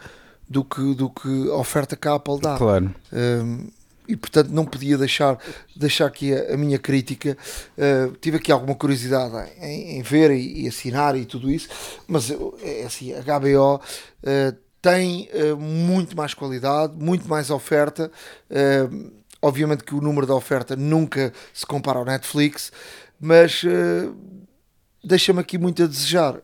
[0.49, 2.57] do que, do que a oferta que a Apple dá.
[2.57, 2.93] Claro.
[3.13, 3.71] Uh,
[4.11, 5.37] e portanto não podia deixar,
[5.75, 7.37] deixar aqui a, a minha crítica.
[7.77, 11.69] Uh, tive aqui alguma curiosidade em, em ver e, e, assinar e tudo isso,
[12.07, 12.29] mas
[12.61, 18.11] é assim, a HBO uh, tem uh, muito mais qualidade, muito mais oferta.
[19.43, 22.71] Obviamente que o número da oferta nunca se compara ao Netflix,
[23.19, 23.63] mas
[25.03, 26.35] deixa-me aqui muito a desejar.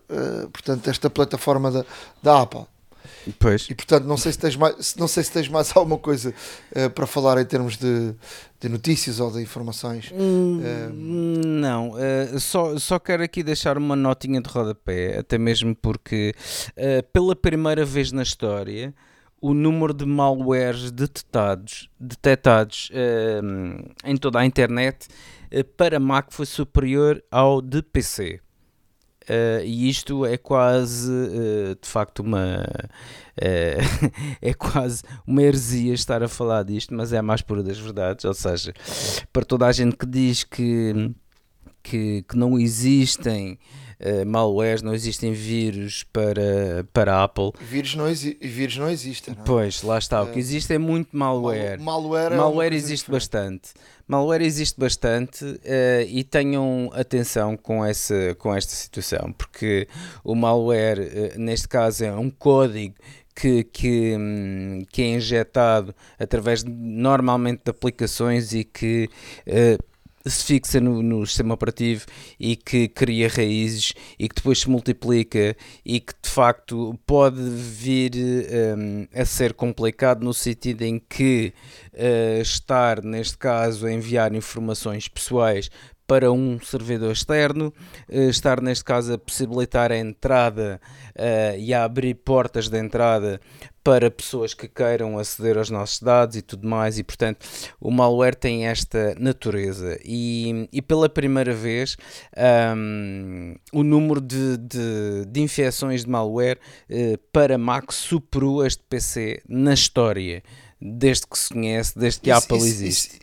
[0.52, 1.86] portanto, esta plataforma da,
[2.24, 2.66] da Apple.
[3.40, 3.68] Pois.
[3.70, 6.34] E portanto, não sei se tens mais, não sei se tens mais alguma coisa
[6.76, 8.14] uh, para falar em termos de,
[8.60, 10.12] de notícias ou de informações.
[10.14, 15.76] Hum, uh, não, uh, só, só quero aqui deixar uma notinha de rodapé, até mesmo
[15.76, 16.34] porque
[17.14, 18.94] pela primeira vez na história
[19.40, 22.90] o número de malwares detectados, detectados
[24.04, 25.08] em toda a internet
[25.78, 28.42] para Mac foi superior ao de PC.
[29.30, 32.66] Uh, e isto é quase, uh, de facto, uma.
[33.38, 34.12] Uh,
[34.42, 38.24] é quase uma heresia estar a falar disto, mas é a mais pura das verdades.
[38.24, 38.74] Ou seja,
[39.34, 41.14] para toda a gente que diz que,
[41.84, 43.60] que, que não existem
[44.00, 47.52] uh, malwares, não existem vírus para, para a Apple.
[47.60, 49.34] Vírus não, exi vírus não existem.
[49.34, 49.46] Não é?
[49.46, 50.22] Pois, lá está.
[50.24, 51.80] O que existe é muito malware.
[51.80, 53.70] Mal malware, é malware existe bastante.
[54.08, 55.60] Malware existe bastante uh,
[56.08, 59.88] e tenham atenção com, essa, com esta situação, porque
[60.24, 62.96] o malware, uh, neste caso, é um código
[63.36, 69.10] que, que, hum, que, é injetado através normalmente de aplicações e que
[69.46, 69.84] uh,
[70.30, 72.06] se fixa no, no, sistema operativo
[72.40, 78.12] e que cria raízes e que depois se multiplica e que de facto pode vir
[78.78, 81.54] um, a ser complicado no sentido em que
[81.94, 85.70] uh, estar, neste caso, a enviar informações pessoais
[86.08, 87.74] para um servidor externo,
[88.10, 90.80] uh, estar neste caso a possibilitar a entrada
[91.16, 93.42] uh, e a abrir portas de entrada
[93.88, 97.48] para pessoas que queiram aceder aos nossos dados e tudo mais, e portanto
[97.80, 99.98] o malware tem esta natureza.
[100.04, 101.96] E, e pela primeira vez
[102.76, 109.42] um, o número de, de, de, infecções de malware uh, para Mac superou este PC
[109.48, 110.44] na história,
[110.82, 113.20] desde que se conhece, desde que a Apple isso, existe.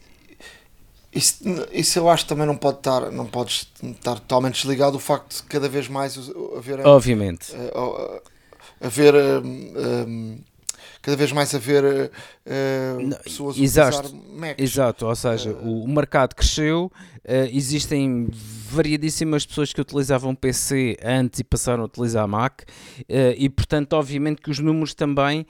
[1.13, 4.93] Isso, isso, isso, eu acho que também não pode estar, não pode estar totalmente desligado
[4.93, 6.19] do facto de cada vez mais
[6.57, 6.87] haver.
[6.87, 7.53] Obviamente.
[7.53, 8.23] Uh,
[8.81, 9.15] haver.
[9.15, 10.39] Um,
[11.05, 12.11] cada vez mais a ver
[12.47, 14.15] uh, pessoas Exato.
[14.33, 14.63] Macs.
[14.63, 16.91] Exato, ou seja, uh, o mercado cresceu,
[17.25, 18.29] uh, existem
[18.71, 22.63] variadíssimas pessoas que utilizavam PC antes e passaram a utilizar Mac
[23.37, 25.47] e portanto obviamente que os números também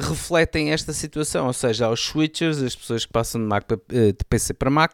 [0.00, 4.24] refletem esta situação, ou seja, aos switchers, as pessoas que passam de, Mac para, de
[4.28, 4.92] PC para Mac,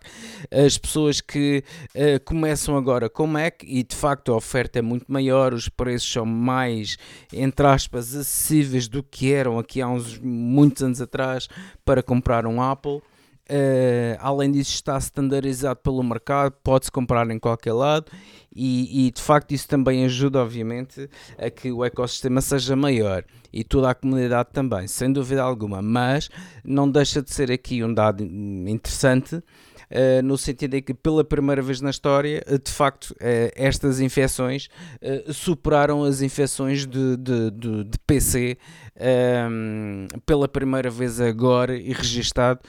[0.50, 1.62] as pessoas que
[2.24, 6.24] começam agora com Mac e de facto a oferta é muito maior, os preços são
[6.24, 6.96] mais,
[7.30, 11.27] entre aspas, acessíveis do que eram aqui há uns muitos anos atrás
[11.84, 13.00] para comprar um Apple.
[13.50, 18.12] Uh, além disso, está standardizado pelo mercado, pode-se comprar em qualquer lado
[18.54, 23.64] e, e, de facto isso também ajuda, obviamente, a que o ecossistema seja maior e
[23.64, 25.80] toda a comunidade também, sem dúvida alguma.
[25.80, 26.28] Mas
[26.62, 29.42] não deixa de ser aqui um dado interessante
[30.24, 33.16] no sentido em que pela primeira vez na história, uh, de facto, uh,
[33.54, 34.68] estas infecções
[35.32, 38.58] superaram as infecções de, de, de, de PC
[39.50, 42.60] um, pela primeira vez agora e registado,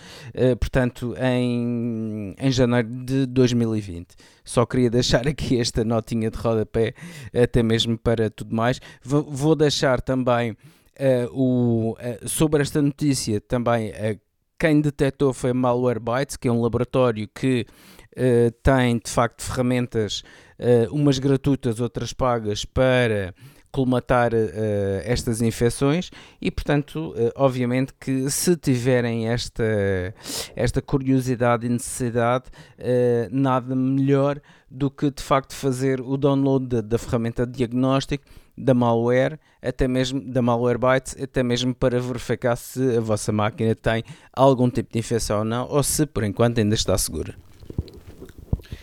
[0.60, 4.15] portanto, em, em janeiro de 2020.
[4.49, 6.95] Só queria deixar aqui esta notinha de rodapé,
[7.34, 8.79] até mesmo para tudo mais.
[9.03, 10.58] Vou, deixar também.
[10.99, 14.19] Uh, o, uh, sobre esta notícia também uh,
[14.60, 17.65] quem detectou foi Malwarebytes, que é um laboratório que
[18.17, 20.22] uh, tem de facto ferramentas,
[20.60, 23.34] uh, umas gratuitas, outras pagas, para
[23.71, 24.38] colmatar uh,
[25.03, 26.10] estas infecções
[26.41, 29.63] e portanto uh, obviamente que se tiverem esta
[30.55, 32.45] esta curiosidade e necessidade
[32.79, 38.25] uh, nada melhor do que de facto fazer o download da, da ferramenta de diagnóstico
[38.60, 44.03] da malware, até mesmo da Malwarebytes, até mesmo para verificar se a vossa máquina tem
[44.34, 47.34] algum tipo de infecção ou não, ou se por enquanto ainda está segura.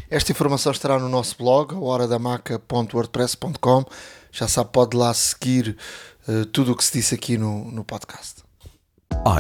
[0.09, 3.85] Esta informação estará no nosso blog, horadamaca.wordpress.com.
[4.39, 5.79] Já sabe, pode lá seguir
[6.29, 8.45] uh, tudo o que se disse aqui no, no podcast.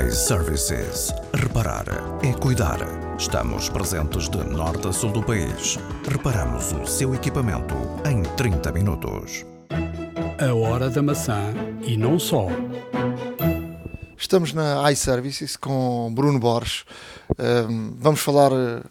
[0.09, 1.13] iServices.
[1.35, 1.85] Reparar
[2.25, 2.79] é cuidar.
[3.19, 5.77] Estamos presentes de norte a sul do país.
[6.11, 7.75] Reparamos o seu equipamento
[8.09, 9.45] em 30 minutos.
[10.41, 12.47] A Hora da Maçã e não só.
[14.17, 16.87] Estamos na iServices com Bruno Borges.
[17.39, 18.83] Um, vamos falar eh,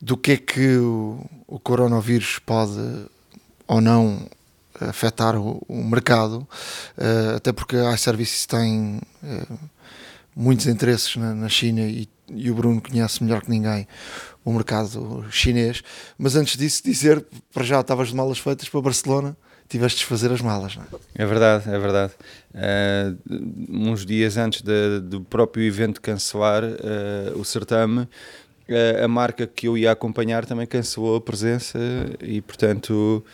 [0.00, 2.80] do que é que o, o, coronavírus pode
[3.66, 4.26] ou não
[4.80, 6.46] afetar o, o mercado,
[6.96, 9.58] uh, até porque a iServices tem uh,
[10.34, 13.86] muitos interesses na, na China e, e, o Bruno conhece melhor que ninguém
[14.44, 15.82] o mercado chinês.
[16.16, 19.36] Mas antes disso, dizer, para já estavas de malas feitas para Barcelona
[19.68, 20.86] tiveste de fazer as malas, não é?
[21.22, 22.14] É verdade, é verdade.
[22.54, 23.18] Uh,
[23.68, 26.64] uns dias antes de, do próprio evento cancelar
[27.36, 28.08] o certame,
[29.02, 31.78] a marca que eu ia acompanhar também cancelou a presença
[32.20, 33.24] e, portanto,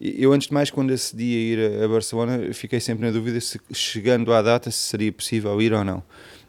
[0.00, 4.32] eu antes de mais, quando a ir a Barcelona, fiquei sempre na dúvida se chegando
[4.32, 6.02] à data se seria possível ir ou não.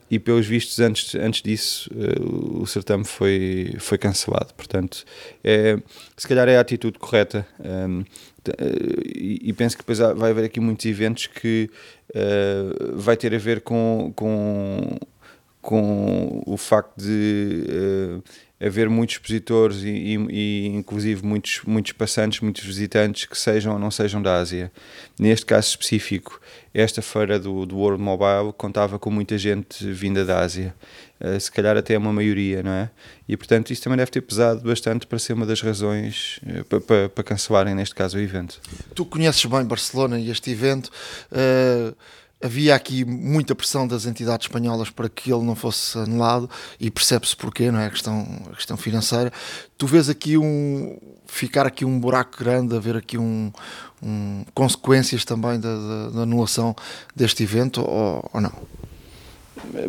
[0.10, 5.06] E pelos vistos antes, antes disso uh, o certame foi, foi cancelado, portanto
[5.42, 5.78] é,
[6.18, 7.48] se calhar é a atitude correta.
[7.58, 8.04] Um,
[8.46, 11.70] eh, e, e, penso que depois vai haver aqui muitos eventos que
[12.10, 14.98] uh, vai ter a ver com, com,
[15.62, 18.24] com o facto de uh,
[18.62, 23.80] haver muitos expositores e, e, e, inclusive muitos, muitos passantes, muitos visitantes que sejam ou
[23.80, 24.71] não sejam da Ásia.
[25.17, 26.39] Neste caso específico,
[26.71, 30.76] esta feira do, do World Mobile contava com muita gente vinda da Ásia,
[31.19, 32.89] uh, se calhar até uma maioria, não é?
[33.28, 36.82] E portanto isso também deve ter pesado bastante para ser uma das razões uh, para,
[36.82, 38.62] para, para, cancelarem, neste caso, o evento.
[38.93, 40.91] Tu conheces bem Barcelona e este evento.
[41.32, 41.95] Uh
[42.42, 46.50] havia aqui muita pressão das entidades espanholas para que ele não fosse anulado
[46.80, 47.86] e percebe-se porquê, não é?
[47.86, 49.32] A questão, a questão financeira.
[49.78, 53.52] Tu vês aqui um ficar aqui um buraco grande, haver aqui um,
[54.04, 56.76] um consequências também da, da, da, anulação
[57.16, 58.52] deste evento ou, ou não?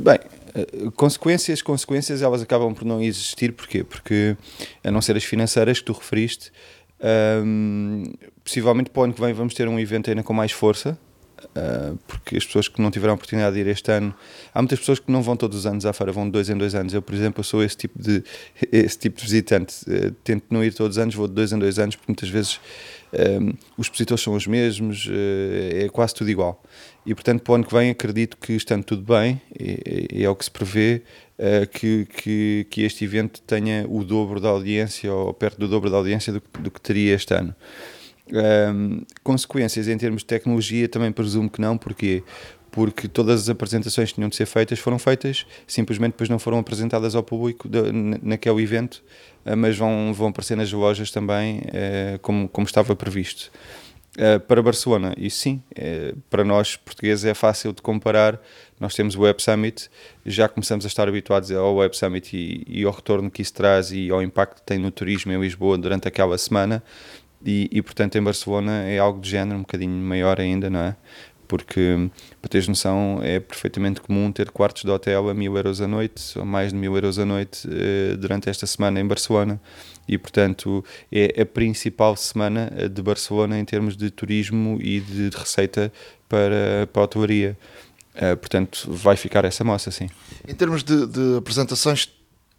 [0.00, 0.20] Bem,
[0.54, 3.82] eh, consequências, consequências elas acabam por não existir, porquê?
[3.82, 4.36] Porque
[4.84, 6.52] a não ser as financeiras que tu referiste,
[7.44, 8.04] um,
[8.44, 10.96] possivelmente para o ano que vem vamos ter um evento ainda com mais força,
[11.56, 14.14] Uh, porque as pessoas que não tiveram a oportunidade de ir este ano,
[14.54, 16.56] há muitas pessoas que não vão todos os anos à feira, vão de dois em
[16.56, 16.94] dois anos.
[16.94, 18.22] Eu, por exemplo, sou esse tipo de,
[18.72, 19.74] esse tipo de visitante.
[19.88, 22.28] Uh, tento não ir todos os anos, vou de dois em dois anos, porque muitas
[22.28, 22.60] vezes
[23.12, 26.62] um, os expositores são os mesmos, uh, é quase tudo igual.
[27.04, 30.36] E, portanto, para o ano que vem, acredito que, estando tudo bem, e é o
[30.36, 31.02] que se prevê,
[31.72, 35.96] que, que, que, este evento tenha o dobro da audiência, ou perto do dobro da
[35.96, 37.56] audiência do, do que teria este ano.
[38.32, 42.22] Um, consequências em termos de tecnologia também presumo que não, porque
[42.72, 46.58] porque todas as apresentações que tinham de ser feitas foram feitas, simplesmente depois não foram
[46.58, 47.68] apresentadas ao público
[48.22, 49.04] naquele evento,
[49.44, 53.52] ah, mas vão, vão aparecer nas lojas também, uh, como, como estava previsto.
[54.18, 58.38] Uh, para Barcelona, e sim, é, para nós portugueses é fácil de comparar.
[58.78, 59.88] Nós temos o Web Summit,
[60.26, 63.90] já começamos a estar habituados ao Web Summit e, e ao retorno que isso traz
[63.90, 66.82] e ao impacto que tem no turismo em Lisboa durante aquela semana.
[67.44, 70.96] E, e, portanto, em Barcelona é algo de género um bocadinho maior ainda, não é?
[71.48, 75.88] Porque, para teres noção, é perfeitamente comum ter quartos de hotel a mil euros a
[75.88, 79.60] noite, ou mais de mil euros a noite, uh, durante esta semana em Barcelona
[80.08, 85.92] e, portanto, é a principal semana de Barcelona em termos de turismo e de receita
[86.28, 87.56] para, para a hotelaria.
[88.14, 90.08] Uh, portanto, vai ficar essa moça, sim.
[90.46, 92.12] Em termos de, de, apresentações,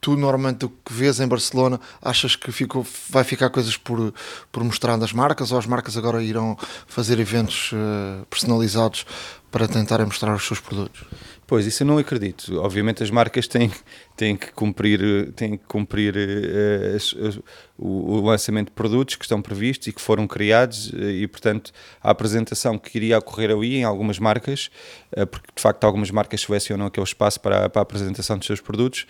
[0.03, 4.13] tu normalmente o que vês em Barcelona, achas que ficou, vai ficar coisas por,
[4.51, 9.05] por mostrar das marcas ou as marcas agora irão fazer eventos uh, personalizados
[9.49, 11.05] para tentarem mostrar os seus produtos?
[11.47, 12.59] Pois, isso eu não acredito.
[12.59, 13.71] Obviamente as marcas têm,
[14.15, 17.35] têm que cumprir, têm que cumprir uh, as, as,
[17.77, 21.71] o, o, lançamento de produtos que estão previstos e que foram criados uh, e, portanto,
[22.01, 24.69] a apresentação que iria ocorrer ali em algumas marcas,
[25.17, 28.61] uh, porque de facto algumas marcas selecionam aquele espaço para, para a apresentação dos seus
[28.61, 29.05] produtos,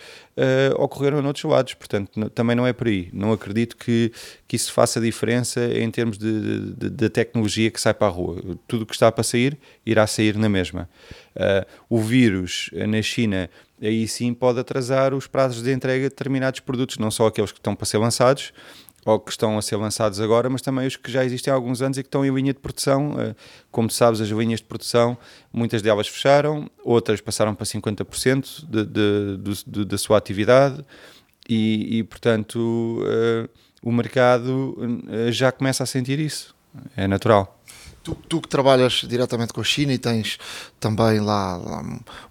[0.76, 1.74] ocorreram em outros lados.
[1.74, 3.08] Portanto, também não é por aí.
[3.12, 4.10] Não acredito que,
[4.48, 8.42] que isso faça diferença em termos de, de tecnologia que sai para a rua.
[8.66, 10.88] Tudo o que está para sair irá sair na mesma.
[11.88, 13.48] o vírus na China
[13.80, 17.58] aí sim pode atrasar os prazos de entrega de determinados produtos, não só aqueles que
[17.58, 18.52] estão para ser lançados
[19.04, 21.82] ou que estão a ser lançados agora, mas também os que já existem há alguns
[21.82, 23.14] anos e que estão em linha de produção.
[23.18, 23.34] Eh,
[23.70, 25.18] como sabes, as linhas de produção,
[25.52, 30.82] muitas delas fecharam, outras passaram para 50% de, de, de, da sua atividade
[31.48, 32.56] e, e portanto,
[33.02, 33.48] uh,
[33.82, 36.54] o mercado uh, já começa a sentir isso.
[36.96, 37.60] É natural.
[38.04, 40.38] Tu, tu, que trabalhas diretamente com a China e tens
[40.78, 41.80] também lá, lá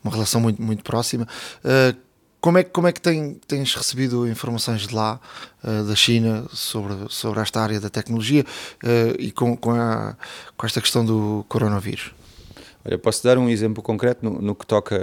[0.04, 1.28] uma relação muito, muito próxima,
[1.66, 1.98] uh,
[2.40, 5.18] como é, como é que tem, tens recebido informações de lá,
[5.64, 8.46] uh, da China, sobre, sobre esta área da tecnologia
[8.84, 10.16] uh, e com, com, a,
[10.58, 12.12] com esta questão do coronavírus?
[12.86, 14.96] Olha, posso dar um exemplo concreto no, no que toca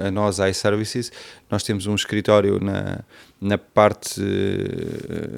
[0.00, 1.10] a, a nós, iServices.
[1.50, 3.00] Nós temos um escritório na,
[3.40, 4.20] na parte,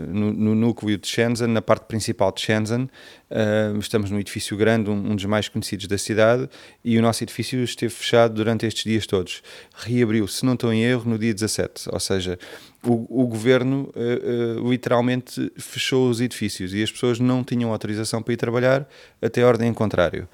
[0.08, 2.90] no, no, núcleo de Shenzhen, na parte principal de Shenzhen.
[3.30, 6.48] Uh, estamos num edifício grande, um, um, dos mais conhecidos da cidade,
[6.84, 9.42] e o nosso edifício esteve fechado durante estes dias todos.
[9.74, 11.88] Reabriu, se não estou em erro, no dia 17.
[11.90, 12.38] Ou seja,
[12.84, 18.22] o, o governo uh, uh, literalmente fechou os edifícios e as pessoas não tinham autorização
[18.22, 18.86] para ir trabalhar
[19.22, 20.28] até ordem em contrário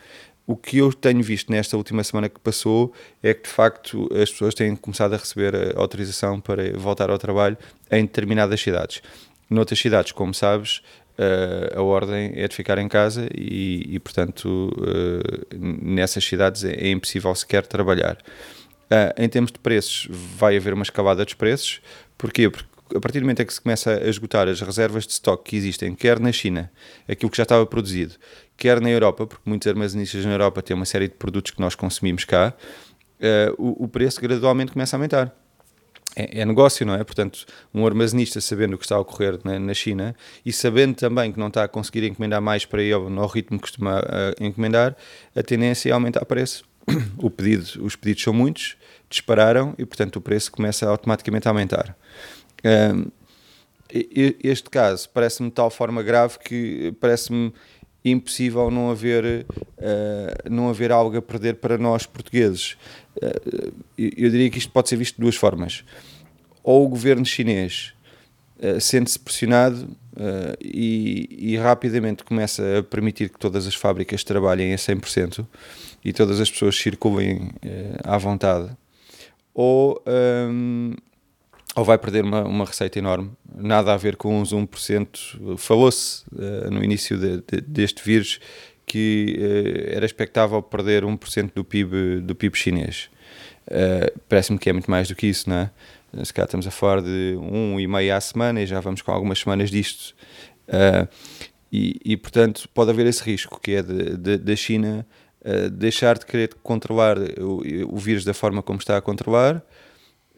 [0.46, 4.30] o que eu tenho visto nesta última semana que passou é que de facto as
[4.30, 7.56] pessoas têm começado a receber a autorização para voltar ao trabalho
[7.90, 9.02] em determinadas cidades.
[9.48, 10.82] Noutras cidades, como sabes,
[11.16, 16.72] eh, a ordem é de ficar em casa e, e portanto, eh, nessas cidades é,
[16.72, 18.18] é impossível sequer trabalhar.
[18.90, 21.80] Eh, em termos de preços, vai haver uma escalada dos preços.
[22.18, 22.50] Porquê?
[22.50, 25.50] Porque a partir do momento em que se começa a esgotar as reservas de estoque
[25.50, 26.70] que existem, quer na China,
[27.08, 28.14] aquilo que já estava produzido,
[28.56, 31.74] quer na Europa, porque muitos armazenistas na Europa têm uma série de produtos que nós
[31.74, 32.54] consumimos cá,
[33.20, 35.34] uh, o, o, preço gradualmente começa a aumentar.
[36.16, 37.02] É, é, negócio, não é?
[37.02, 40.14] Portanto, um armazenista sabendo o que está a ocorrer na, na, China
[40.46, 43.62] e sabendo também que não está a conseguir encomendar mais para ele no ritmo que
[43.62, 44.04] costuma uh,
[44.44, 44.96] encomendar,
[45.34, 46.64] a tendência é aumentar o preço.
[47.18, 48.76] O pedido, os pedidos são muitos,
[49.08, 51.96] dispararam e, portanto, o preço começa automaticamente a aumentar.
[52.64, 53.06] Um,
[54.42, 57.52] este caso parece-me de tal forma grave que parece-me
[58.04, 62.76] impossível não haver, uh, não haver algo a perder para nós portugueses.
[63.16, 65.84] Uh, eu diria que isto pode ser visto de duas formas.
[66.62, 67.94] Ou o governo chinês
[68.58, 69.88] uh, sente-se pressionado
[70.62, 75.44] e, e, rapidamente começa a permitir que todas as fábricas trabalhem a 100%
[76.04, 77.50] e todas as pessoas circulem
[78.04, 78.70] à vontade.
[79.52, 80.94] Ou um,
[81.74, 83.32] ou vai perder uma, uma receita enorme.
[83.54, 85.56] Nada a ver com os 1%.
[85.58, 88.40] Falou-se uh, no início de, de, deste vírus
[88.86, 93.10] que uh, era expectável perder 1% do PIB, do PIB chinês.
[93.66, 95.70] Uh, Parece-me que é muito mais do que isso, não é?
[96.24, 99.10] Se calhar estamos a falar de um e meio à semana e já vamos com
[99.10, 100.14] algumas semanas disto.
[101.72, 105.04] E, e, portanto, pode haver esse risco que é da China
[105.72, 109.60] deixar de querer controlar o, o vírus da forma como está a controlar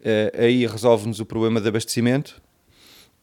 [0.07, 2.41] uh, aí resolve-nos o problema de abastecimento,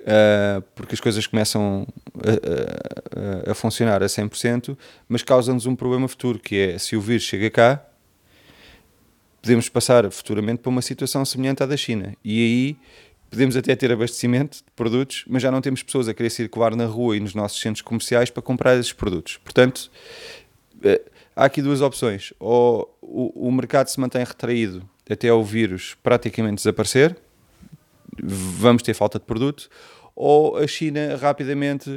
[0.02, 6.08] uh, porque as coisas começam a, a, a funcionar a 100%, mas causa-nos um problema
[6.08, 7.86] futuro, que é se o vírus chega cá,
[9.42, 12.16] podemos passar futuramente para uma situação semelhante à da China.
[12.24, 12.78] E aí
[13.30, 16.86] podemos até ter abastecimento de produtos, mas já não temos pessoas a querer circular na
[16.86, 19.38] rua e nos nossos centros comerciais para comprar esses produtos.
[19.38, 19.92] Portanto,
[20.84, 21.02] eh,
[21.36, 22.32] há aqui duas opções.
[22.40, 27.18] Ou o mercado se mantém retraído até o vírus praticamente desaparecer,
[28.22, 29.70] vamos ter falta de produto,
[30.16, 31.90] ou a China rapidamente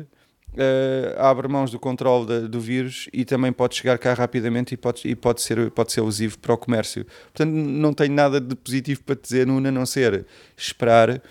[0.57, 5.07] uh, abre mãos do controle do vírus e também pode chegar cá rapidamente e pode,
[5.07, 7.05] e pode, ser, pode ser abusivo para o comércio.
[7.33, 11.23] Portanto, não tenho nada de positivo para dizer, Nuno, a não ser esperar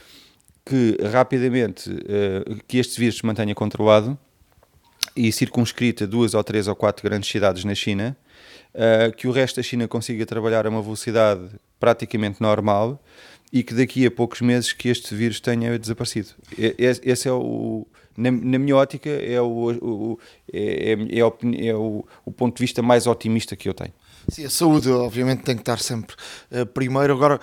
[0.65, 4.17] que rapidamente uh, que este vírus se mantenha controlado
[5.15, 8.17] e circunscrito a duas ou três ou quatro grandes cidades na China,
[8.73, 11.49] uh, que o resto da China consiga trabalhar a uma velocidade
[11.79, 13.01] praticamente normal
[13.51, 16.29] e que daqui a poucos meses que este vírus tenha desaparecido.
[16.57, 20.19] Esse é o, na, na minha ótica, é o, o
[20.51, 23.93] é, é, é, o, é o, o ponto de vista mais otimista que eu tenho.
[24.27, 26.15] Sim, a saúde, obviamente, tem que estar sempre
[26.51, 27.13] uh, primeiro.
[27.13, 27.39] Agora,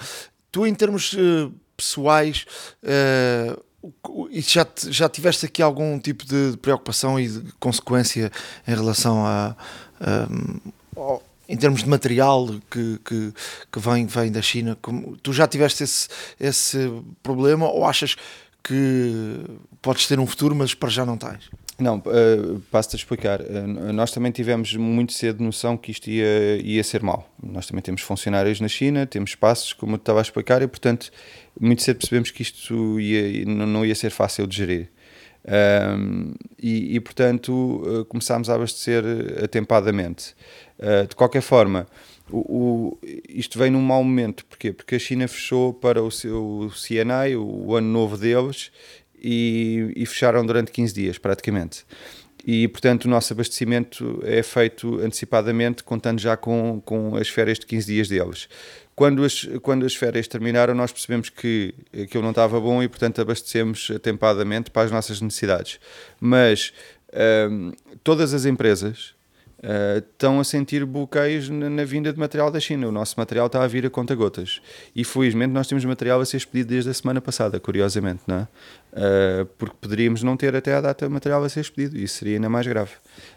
[0.50, 2.44] tu, em termos uh, pessoais,
[2.82, 3.62] uh,
[4.32, 8.30] já, já tiveste aqui algum tipo de preocupação e de consequência
[8.66, 9.56] em relação a.
[10.00, 13.32] Um, em termos de material que, que,
[13.70, 18.16] que vem, vem da China, como, tu já tiveste esse, esse problema ou achas
[18.62, 19.40] que
[19.80, 21.50] podes ter um futuro, mas para já não tens?
[21.78, 23.40] Não, uh, passo-te a explicar.
[23.40, 27.28] Uh, nós também tivemos muito cedo noção que isto ia, ia ser mau.
[27.42, 31.10] Nós também temos funcionários na China, temos espaços, como eu estava a explicar, e portanto,
[31.60, 34.88] muito cedo percebemos que isto ia, não ia ser fácil de gerir.
[35.44, 39.02] Um, e, e, portanto, uh, começámos a abastecer
[39.42, 40.36] atempadamente.
[41.08, 41.86] De qualquer forma,
[42.30, 44.72] o, o, isto vem num mau momento, porquê?
[44.72, 48.70] Porque a China fechou para o seu CNI, o, ano novo deles,
[49.22, 51.84] e, e, fecharam durante 15 dias, praticamente.
[52.44, 57.66] E, portanto, o nosso abastecimento é feito antecipadamente, contando já com, com as férias de
[57.66, 58.48] 15 dias deles.
[58.96, 61.72] Quando as, quando as férias terminaram, nós percebemos que
[62.02, 65.78] aquilo não estava bom e, portanto, abastecemos atempadamente para as nossas necessidades.
[66.20, 66.72] Mas
[67.48, 67.72] hum,
[68.02, 69.14] todas as empresas
[69.62, 72.88] Uh, estão a sentir bloqueios na, na, vinda de material da China.
[72.88, 74.60] O nosso material está a vir a conta-gotas.
[74.94, 78.48] E felizmente nós temos material a ser expedido desde a semana passada, curiosamente, não é?
[78.92, 81.96] Uh, porque poderíamos não ter até a data material a ser expedido.
[81.96, 82.90] Isso seria ainda mais grave.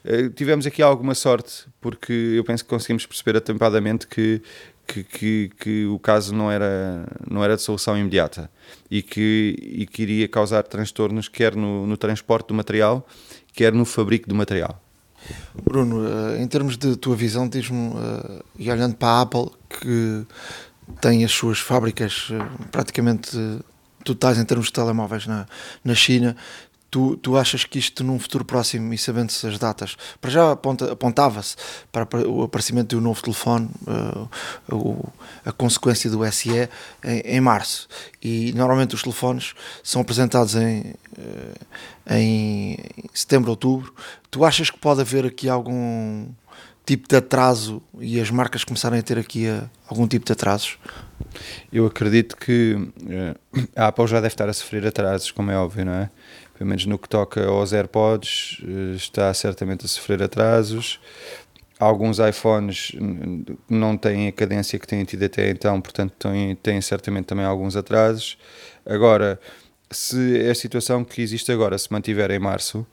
[0.03, 4.41] Uh, tivemos aqui alguma sorte, porque eu penso que conseguimos perceber atempadamente que,
[4.87, 8.49] que, que, que, o caso não era, não era de solução imediata
[8.89, 13.07] e que, e que iria causar transtornos quer no, no transporte do material,
[13.53, 14.81] quer no fabrico do material.
[15.63, 20.25] Bruno, eh, em termos de tua visão, diz-me, eh, e olhando para a Apple, que
[21.01, 23.37] tem as suas fábricas eh, praticamente
[24.03, 25.47] totais em termos de telemóveis na,
[25.83, 26.35] na China,
[26.95, 30.93] Tu, tu achas que isto num futuro próximo, e sabendo-se as datas, para já aponta,
[30.93, 31.57] apontava-se
[31.91, 33.69] para o aparecimento de um novo telefone,
[34.71, 35.13] uh,
[35.43, 36.69] a consequência do SE,
[37.03, 37.89] em, em, março.
[38.23, 39.53] E normalmente os telefones
[39.83, 40.93] são apresentados em,
[42.09, 42.77] em
[43.13, 43.93] setembro, outubro.
[44.29, 46.27] Tu achas que pode haver aqui algum
[46.85, 50.77] tipo de atraso e as marcas começarem a ter aqui a, algum tipo de atrasos?
[51.73, 55.85] Eu acredito que uh, a Apple já deve estar a sofrer atrasos, como é óbvio,
[55.85, 56.09] não é?
[56.57, 60.99] pelo menos no que toca aos AirPods, eh, está certamente a sofrer atrasos.
[61.77, 62.93] Alguns iPhones
[63.69, 67.75] não têm a cadência que têm tido até então, portanto têm, têm certamente também alguns
[67.75, 68.37] atrasos.
[68.85, 69.39] Agora,
[69.91, 72.85] se a situação que existe agora se mantiver em março,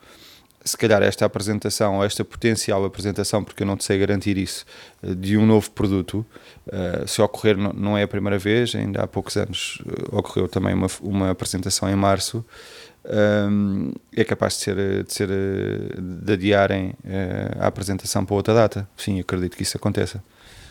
[0.64, 4.64] se calhar esta apresentação, ou esta potencial apresentação, porque eu não te sei garantir isso,
[5.02, 6.24] eh, de um novo produto,
[6.70, 9.82] eh, se ocorrer, não é a primeira vez, ainda há poucos anos
[10.12, 12.44] ocorreu também uma, uma apresentação em março,
[14.16, 16.94] é capaz de ser, de ser de adiarem
[17.58, 18.88] a apresentação para outra data.
[18.96, 20.22] Sim, acredito que isso aconteça.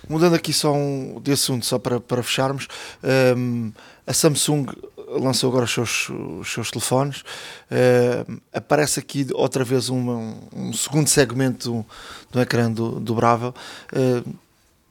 [0.10, 2.68] Mudando aqui só um, de assunto, só para, para fecharmos,
[3.38, 3.72] um,
[4.06, 4.68] a Samsung
[5.08, 7.22] lançou agora os seus, os seus telefones.
[7.70, 11.86] Uh, aparece aqui outra vez uma, um segundo segmento do,
[12.32, 13.54] do ecrã do, dobrável.
[13.92, 14.34] Uh,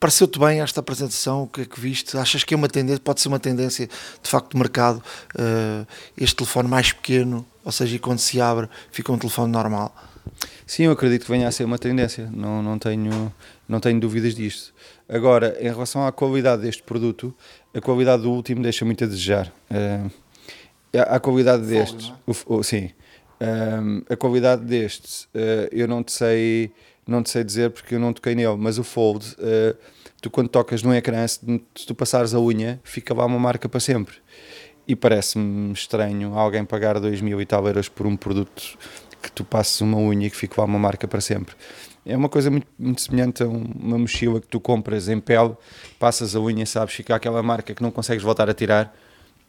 [0.00, 1.42] Pareceu-te bem esta apresentação?
[1.42, 2.16] O que é que viste?
[2.16, 4.96] Achas que é uma tendência, pode ser uma tendência de facto de mercado,
[5.34, 5.86] uh,
[6.16, 9.94] este telefone mais pequeno, ou seja, quando se abre fica um telefone normal?
[10.66, 13.30] Sim, eu acredito que venha a ser uma tendência, não, não, tenho,
[13.68, 14.72] não tenho dúvidas disto.
[15.06, 17.34] Agora, em relação à qualidade deste produto,
[17.74, 19.52] a qualidade do último deixa muito a desejar.
[19.70, 20.10] Uh,
[20.92, 22.90] a qualidade deste, o, o, sim,
[23.40, 26.72] um, a qualidade deste, uh, eu não te sei
[27.06, 29.76] não te sei dizer porque eu não toquei nele, mas o Fold, uh,
[30.20, 31.40] tu quando tocas no ecrã, se
[31.86, 34.14] tu passares a unha, fica lá uma marca para sempre.
[34.86, 38.78] E parece-me estranho alguém pagar 2 mil e tal euros por um produto
[39.22, 41.54] que tu passes uma unha e que fica lá uma marca para sempre.
[42.04, 45.54] É uma coisa muito, muito semelhante a uma mochila que tu compras em pele,
[45.98, 48.94] passas a unha, sabes, fica aquela marca que não consegues voltar a tirar.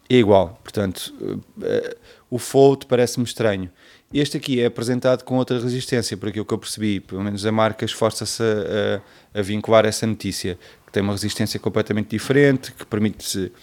[0.09, 1.95] É igual, portanto, uh,
[2.29, 3.69] o Fold parece-me estranho.
[4.13, 6.99] Este aqui é apresentado com outra resistência, por aquilo que eu percebi.
[6.99, 12.09] Pelo menos a marca esforça-se a, a, vincular essa notícia, que tem uma resistência completamente
[12.09, 13.53] diferente, que permite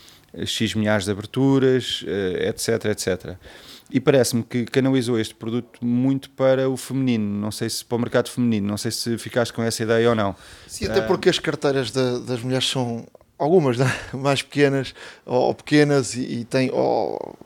[0.46, 2.02] X milhares de aberturas,
[2.48, 3.36] etc, eh, etc.
[3.90, 7.98] e parece-me que canalizou este produto muito para o feminino, não sei se para o
[7.98, 10.36] mercado feminino, não sei se ficaste com essa ideia ou não.
[10.66, 13.06] Sim, até porque as carteiras das mulheres são
[13.38, 13.86] algumas né?
[14.12, 17.36] mais pequenas ou pequenas e, e têm ou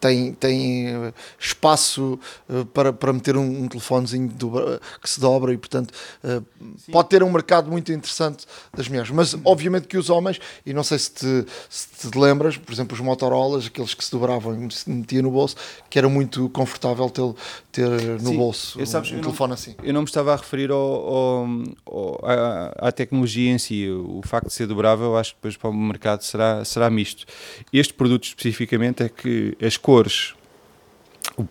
[0.00, 2.18] tem, tem eh, espaço
[2.48, 5.92] uh, para, para meter um, um telefonezinho dobra, que se dobra e, portanto,
[6.24, 6.44] uh,
[6.90, 9.10] pode ter um mercado muito interessante das mulheres.
[9.10, 12.94] Mas, obviamente, que os homens, e não sei se te, se te lembras, por exemplo,
[12.94, 15.56] os Motorolas, aqueles que se dobravam e se metia no bolso,
[15.88, 17.34] que era muito confortável ter,
[17.70, 19.74] ter no Sim, bolso sabes, um, um telefone não, assim.
[19.82, 21.48] Eu não me estava a referir ao, ao,
[21.86, 23.88] ao à, à, tecnologia em si.
[23.88, 27.26] O facto de ser dobrável, acho que depois para o mercado será, será misto.
[27.72, 30.34] Este produto especificamente é que as cores,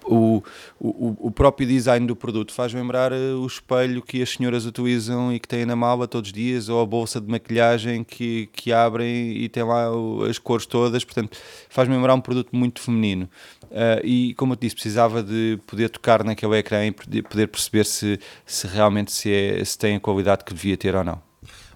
[0.06, 0.44] o,
[0.80, 5.32] o, o, próprio design do produto faz lembrar eh, o espelho que as senhoras utilizam
[5.32, 8.74] e que têm na mala todos os dias, ou a bolsa de maquilhagem que, que
[8.74, 9.86] abrem e tem lá
[10.30, 11.38] as cores todas, portanto
[11.70, 13.30] faz-me lembrar um produto muito feminino.
[13.66, 17.86] Uh, e como eu te disse, precisava de poder tocar naquele ecrã e poder perceber
[17.86, 21.22] se, se realmente se, é, se tem a qualidade que devia ter ou não.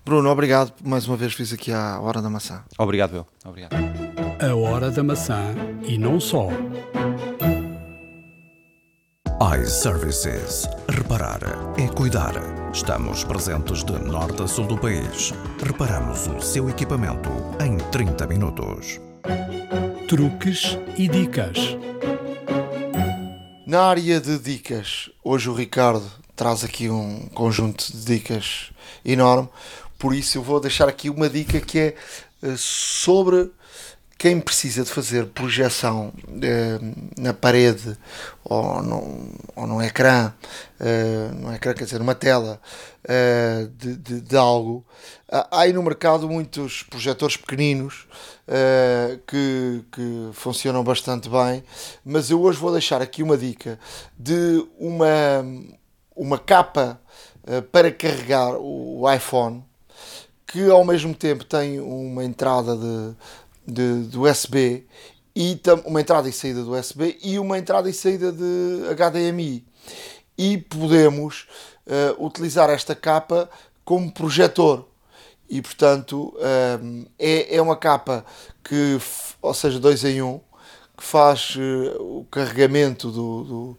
[0.04, 0.74] Bruno, obrigado.
[0.84, 2.64] Mais uma vez fiz aqui a Hora da Maçã.
[2.78, 3.28] Obrigado, Bill.
[3.46, 3.91] Obrigado.
[4.44, 6.48] A Hora da Maçã e não só.
[9.62, 10.68] iServices.
[10.89, 11.42] Reparar
[11.78, 12.34] é cuidar.
[12.74, 15.32] Estamos presentes de norte a sul do país.
[15.64, 17.30] Reparamos o seu equipamento
[17.64, 19.00] em 30 minutos.
[20.08, 21.78] Truques e dicas.
[23.68, 28.72] Na área de dicas, hoje o Ricardo traz aqui um conjunto de dicas
[29.06, 29.48] enorme.
[30.00, 31.96] Por isso eu vou deixar aqui uma dica que é
[32.42, 33.52] eh, sobre
[34.22, 36.13] quem precisa de fazer projeção
[36.43, 36.78] eh,
[37.17, 37.97] na parede
[38.43, 40.32] ou no, ou no ecrã,
[40.80, 42.61] eh, no ecrã, quer dizer, numa tela
[43.03, 44.86] eh, de, de, de, algo,
[45.28, 48.05] há aí no mercado muitos projetores pequeninos
[48.47, 51.63] eh, que, que funcionam bastante bem,
[52.05, 53.80] mas eu hoje vou deixar aqui uma dica
[54.19, 55.43] de uma,
[56.15, 57.01] uma capa
[57.47, 59.63] eh, para carregar o iPhone
[60.51, 63.15] que ao mesmo tempo tem uma entrada de,
[63.66, 64.86] de, de USB
[65.36, 69.66] e uma entrada e saída do USB e uma entrada e saída de HDMI
[70.38, 71.47] e podemos
[71.88, 73.49] uh, utilizar esta capa
[73.86, 74.88] como projetor
[75.49, 76.34] e portanto
[76.82, 78.26] um, eh, é, é uma capa
[78.64, 78.97] que
[79.41, 80.39] ou seja 2 em 1 um,
[80.97, 83.78] que faz uh, o carregamento do, do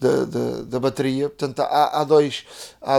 [0.00, 1.28] da, da, da, bateria.
[1.28, 2.44] Portanto, há, há, dois,
[2.80, 2.96] há,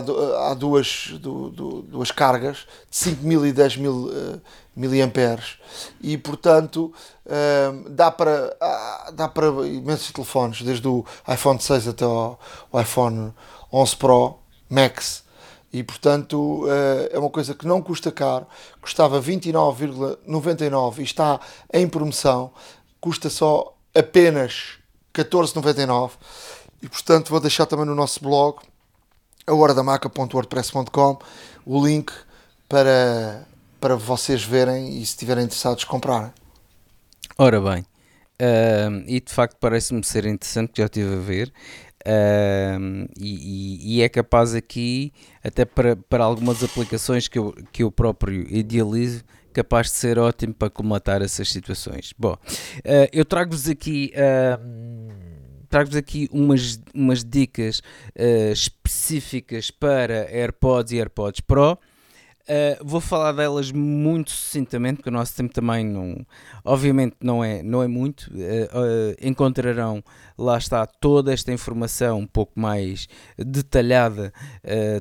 [0.49, 4.41] há duas, du, du, duas cargas de 5.000 e 10.000 uh,
[4.79, 5.57] miliamperes.
[6.01, 6.93] E, portanto,
[7.25, 12.39] uh, dá, para, uh, dá para imensos telefones, desde o iPhone 6 até ao
[12.81, 13.33] iPhone
[13.71, 15.27] 11 Pro Max.
[15.71, 18.47] E portanto uh, é uma coisa que não custa caro,
[18.81, 21.39] custava 29,99 e está
[21.71, 22.51] em promoção,
[22.99, 24.79] custa só apenas
[25.13, 26.11] 14,99
[26.81, 28.57] e portanto vou deixar também no nosso blog,
[29.45, 31.19] a horadamaca.wordpress.com,
[31.67, 32.11] o link
[32.67, 33.47] para,
[33.79, 36.31] para vocês verem e se estiverem interessados comprarem.
[37.37, 41.53] Ora bem, uh, e de facto parece-me ser interessante, já estive a ver.
[42.05, 45.11] Uh, e, e, é capaz aqui,
[45.43, 50.53] até para, para algumas aplicações que eu, que eu próprio idealizo, capaz de ser ótimo
[50.53, 52.13] para comatar essas situações.
[52.17, 54.13] Bom, uh, eu trago-vos aqui
[55.69, 61.77] trago-vos aqui umas, umas dicas uh, específicas para AirPods e AirPods Pro.
[62.49, 66.25] Uh, vou falar delas muito sucintamente, porque o nosso tempo também não,
[66.65, 68.23] obviamente não é, não é muito.
[68.31, 70.03] Uh, uh, encontrarão,
[70.35, 74.33] lá está, toda esta informação um pouco mais detalhada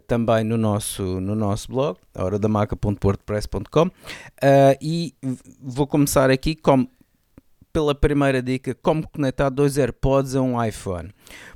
[0.07, 3.91] também no nosso, no nosso blog, horadamaca.wordpress.com.
[4.83, 5.15] e
[5.61, 6.87] vou começar aqui com
[7.73, 11.11] pela primeira dica, como conectar dois AirPods a um iPhone.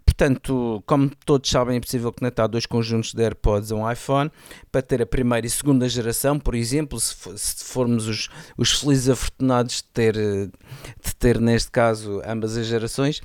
[0.05, 4.31] Portanto, como todos sabem, é possível conectar dois conjuntos de AirPods a um iPhone
[4.71, 9.09] para ter a primeira e segunda geração, por exemplo, se, se formos os, os felizes
[9.09, 13.21] afortunados de ter, de ter, neste caso, ambas as gerações.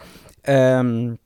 [0.48, 1.18] Um,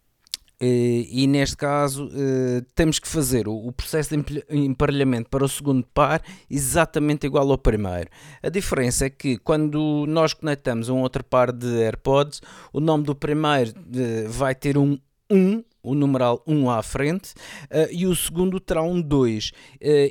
[0.64, 6.22] e neste caso uh, temos que fazer o, processo de emparelhamento para o segundo par
[6.50, 8.10] exatamente igual ao primeiro.
[8.44, 12.42] A diferença é que quando nós conectamos um outro par de AirPods,
[12.72, 15.00] o nome do primeiro uh, vai ter um
[15.32, 17.34] 1 o numeral 1 à frente,
[17.72, 19.50] uh, e o segundo terá um 2.
[19.50, 19.54] Uh,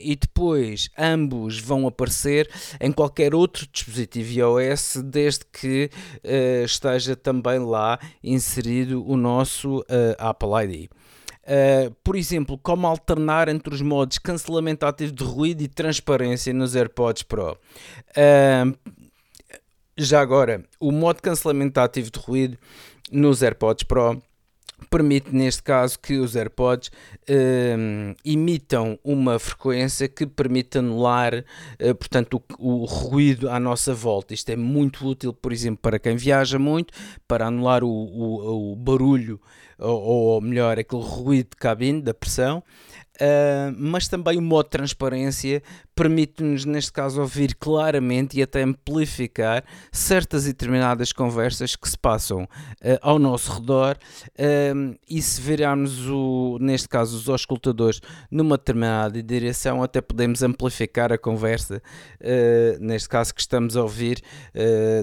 [0.02, 2.48] e depois ambos vão aparecer
[2.80, 5.90] em qualquer outro dispositivo iOS, desde que
[6.24, 9.84] uh, esteja também lá inserido o nosso
[10.18, 10.90] Apple ID.
[11.50, 16.76] Uh, por exemplo, como alternar entre os modos cancelamento ativo de ruído e transparência nos
[16.76, 17.58] AirPods Pro.
[18.10, 18.78] Uh,
[19.96, 22.58] já agora, o modo cancelamento ativo de ruído
[23.10, 24.22] nos AirPods Pro
[24.88, 32.42] permite neste caso que os AirPods uh, imitam uma frequência que permite anular uh, portanto
[32.58, 34.34] o, o, ruído à nossa volta.
[34.34, 36.92] Isto é muito útil, por exemplo, para quem viaja muito,
[37.26, 39.40] para anular o, o, o barulho
[39.80, 42.62] ou, ou melhor, aquele ruído de cabine, da pressão.
[43.20, 45.62] Uh, mas também o modo transparência
[45.94, 49.62] permite-nos, neste caso, ouvir claramente e até amplificar
[49.92, 52.48] certas e determinadas conversas que se passam uh,
[53.02, 53.98] ao nosso redor.
[54.30, 58.00] Uh, e se virarmos, o, neste caso, os auscultadores
[58.30, 61.82] numa determinada direção, até podemos amplificar a conversa,
[62.80, 64.22] neste caso, que estamos a ouvir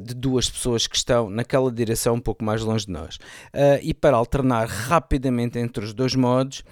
[0.03, 3.19] de duas pessoas que estão naquela direção um pouco mais longe de nós.
[3.81, 6.63] e para alternar rapidamente entre os dois modos,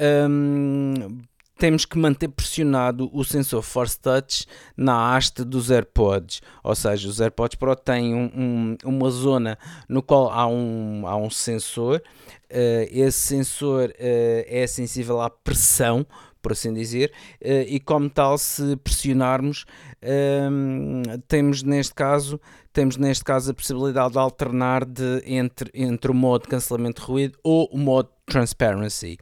[0.00, 1.22] um,
[1.56, 7.20] temos que manter pressionado o sensor Force Touch na haste dos AirPods, ou seja, os
[7.20, 12.02] AirPods Pro têm um, um, uma zona no qual há um, há um sensor,
[12.50, 16.04] uh, esse sensor uh, é sensível à pressão,
[16.44, 17.10] por assim dizer,
[17.42, 19.64] uh, e como tal, se pressionarmos,
[21.26, 22.38] temos neste caso
[22.74, 27.38] temos neste caso a possibilidade de alternar de, entre, entre o modo cancelamento de ruído
[27.42, 29.18] ou o modo Transparency.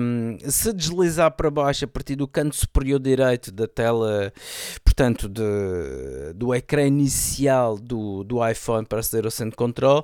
[0.00, 4.32] Um, se deslizar para baixo a partir do canto superior direito da tela,
[4.96, 10.02] portanto, de, do ecrã inicial do, do iPhone para aceder ao centro de controle,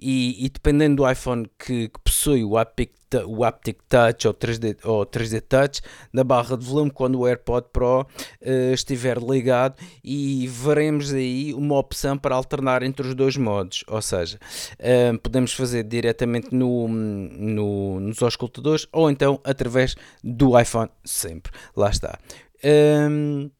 [0.00, 2.92] e, e dependendo do iPhone que, que possui o Haptic,
[3.26, 5.80] o Haptic Touch ou 3D, ou 3D Touch,
[6.12, 9.74] na barra de volume, quando o AirPod Pro uh, estiver ligado,
[10.04, 14.38] e veremos aí uma opção para alternar entre os dois modos, ou seja,
[14.78, 21.50] uh, podemos fazer diretamente no no, nos auscultadores ou então através do iPhone, sempre.
[21.74, 22.18] Lá está.
[22.64, 23.50] Um,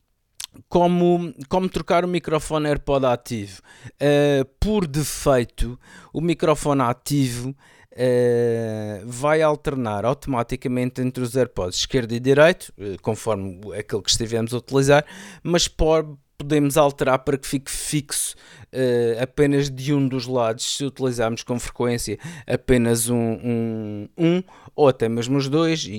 [0.68, 3.60] como, como trocar o microfone AirPod ativo?
[3.94, 5.78] Uh, por defeito,
[6.12, 13.60] o microfone ativo uh, vai alternar automaticamente entre os AirPods esquerdo e direito, uh, conforme
[13.76, 15.04] aquele que estivemos a utilizar,
[15.42, 18.36] mas pode podemos alterar para que fique fixo
[18.72, 22.16] uh, apenas de um dos lados, se utilizarmos com frequência
[22.46, 24.42] apenas um, um, um
[24.76, 25.90] ou até mesmo os dois e,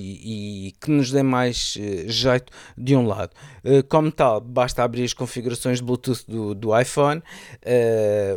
[0.68, 3.32] e que nos dê mais uh, jeito de um lado.
[3.66, 7.22] Uh, como tal, basta abrir as configurações de Bluetooth do, do iPhone,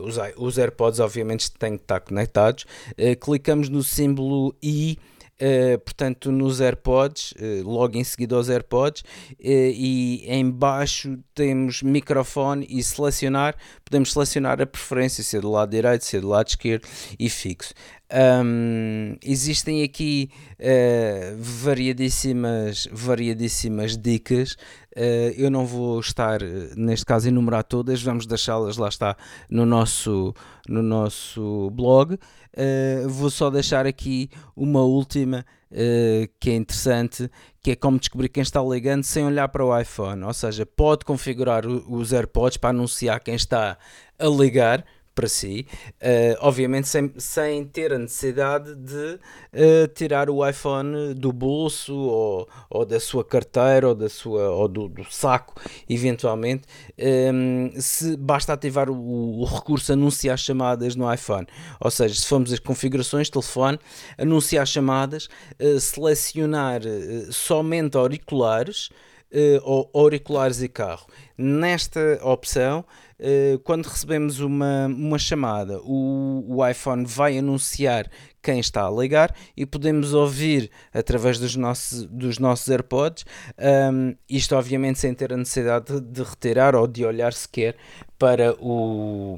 [0.03, 2.67] os, os AirPods obviamente têm que estar conectados,
[3.21, 4.99] clicamos no símbolo i
[5.43, 11.83] Uh, portanto, nos AirPods, uh, logo em seguida aos AirPods, uh, e em baixo temos
[11.83, 13.57] microfone e selecionar,
[13.93, 16.89] podemos selecionar a preferência, se é do lado direito, se é do lado esquerdo
[17.19, 17.75] e fixo.
[18.11, 20.31] Um, existem aqui
[21.39, 24.57] variadíssimas, variadíssimas dicas.
[25.37, 26.41] eu não vou estar,
[26.75, 29.15] neste caso, enumerar todas, vamos deixá-las lá está
[29.51, 30.35] no nosso,
[30.67, 32.15] no nosso blog.
[32.15, 37.31] Uh, vou só deixar aqui uma última uh, que é interessante,
[37.63, 40.23] que é como descobrir quem está ligando sem olhar para o iPhone.
[40.25, 43.77] Ou seja, pode configurar os AirPods para anunciar quem está
[44.19, 44.85] a ligar
[45.15, 45.67] para si,
[46.01, 49.15] uh, obviamente sem, sem ter a necessidade de
[49.53, 54.67] uh, tirar o iPhone do bolso ou, ou da sua carteira ou, da sua, ou
[54.69, 55.55] do, do saco,
[55.89, 56.63] eventualmente,
[56.99, 61.47] um, ehm, se basta ativar o, o, recurso anunciar chamadas no iPhone,
[61.81, 63.79] ou seja, se formos as configurações, telefone,
[64.17, 65.29] anunciar chamadas,
[65.61, 66.81] uh, selecionar
[67.31, 68.89] somente auriculares,
[69.63, 71.07] ou auriculares e carro.
[71.39, 72.85] Nesta opção,
[73.25, 78.11] eh, quando recebemos uma, uma chamada, o, o iPhone vai anunciar
[78.43, 83.25] quem está a ligar e podemos ouvir através dos nossos, dos nossos AirPods,
[83.93, 87.77] um, isto obviamente sem ter a necessidade de, retirar ou de olhar sequer
[88.19, 89.37] para o,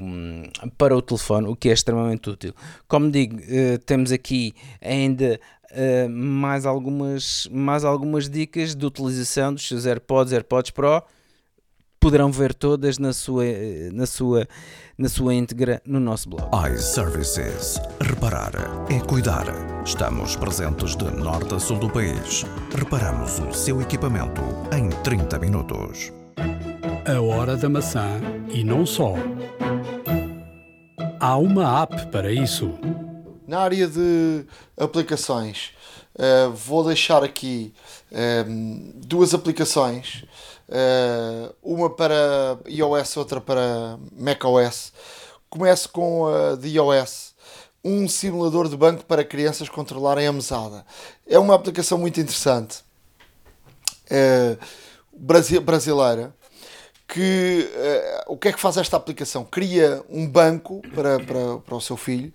[0.79, 2.55] para o telefone, o que é extremamente útil.
[2.87, 9.67] Como digo, uh, temos aqui ainda uh, mais, algumas, mais algumas dicas de utilização dos
[9.67, 11.03] seus AirPods, AirPods Pro
[12.05, 13.45] poderão ver todas na sua,
[13.91, 14.47] na sua,
[14.95, 16.47] na sua íntegra no nosso blog.
[16.71, 17.81] iServices.
[17.99, 18.51] Reparar
[18.91, 19.45] é cuidar.
[19.83, 22.45] Estamos presentes de norte a sul do país.
[22.77, 24.39] Reparamos o seu equipamento
[24.71, 26.13] em 30 minutos.
[27.11, 28.21] A hora da maçã
[28.53, 29.15] e não só.
[31.19, 32.71] Há uma app para isso.
[33.47, 34.45] Na área de
[34.77, 35.71] aplicações,
[36.19, 37.73] uh, vou deixar aqui
[38.11, 40.23] uh, duas aplicações
[41.61, 44.91] uma para iOS, outra para macOS.
[45.49, 47.33] Começo com a de iOS,
[47.83, 50.85] um simulador de banco para crianças controlarem a mesada.
[51.27, 52.83] É uma aplicação muito interessante,
[54.11, 54.57] uh,
[55.61, 56.33] brasileira,
[57.07, 57.69] que
[58.27, 59.45] uh, o que é que faz esta aplicação?
[59.45, 62.33] Cria um banco para, para, para o seu filho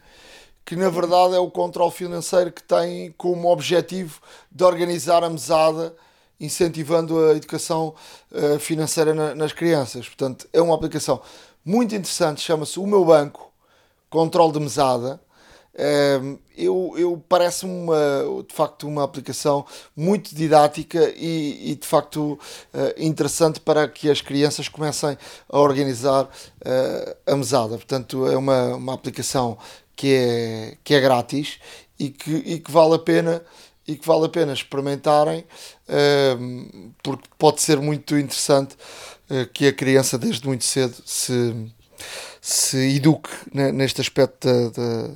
[0.70, 4.20] que na verdade é o controle financeiro que tem como objetivo
[4.52, 5.92] de organizar a mesada,
[6.40, 7.94] incentivando a educação
[8.32, 10.08] uh, financeira na, nas crianças.
[10.08, 11.20] Portanto, é uma aplicação
[11.64, 13.52] muito interessante, chama-se O Meu Banco,
[14.08, 15.20] Controle de Mesada.
[15.72, 17.86] Uh, eu, eu parece-me
[18.46, 19.64] de facto uma aplicação
[19.96, 22.38] muito didática e, e de facto uh,
[22.98, 25.16] interessante para que as crianças comecem
[25.48, 27.76] a organizar uh, a mesada.
[27.76, 29.56] Portanto, é uma, uma aplicação
[29.94, 31.58] que é, que é grátis
[31.98, 33.42] e que, e que vale a pena
[33.86, 35.44] e que vale a pena experimentarem
[35.88, 38.76] uh, porque pode ser muito interessante
[39.30, 41.72] uh, que a criança desde muito cedo se,
[42.40, 45.10] se eduque neste aspecto da, da,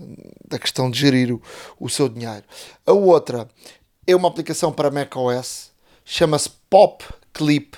[0.49, 1.43] da, questão de gerir o,
[1.79, 2.45] o seu dinheiro.
[2.87, 3.49] A outra
[4.07, 5.71] é uma aplicação para macOS,
[6.05, 7.77] chama-se Pop Clip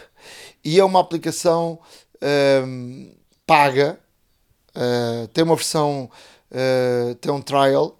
[0.64, 1.78] e é uma aplicação
[2.16, 3.16] uh,
[3.46, 3.98] paga,
[4.74, 6.10] uh, tem uma versão
[6.50, 7.95] uh, tem um trial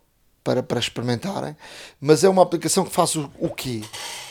[0.46, 1.56] para, para experimentarem,
[2.00, 3.82] mas é uma aplicação que faz o, o quê?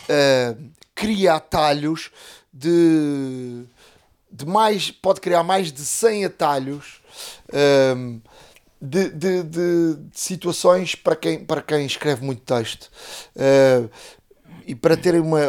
[0.09, 2.09] Uh, cria atalhos
[2.53, 3.66] de,
[4.32, 7.01] de mais, pode criar mais de 100 atalhos
[7.49, 8.22] uh,
[8.82, 12.89] de, de, de, de, situações para quem, para quem escreve muito texto.
[13.36, 13.89] Uh,
[14.66, 15.41] e para terem uma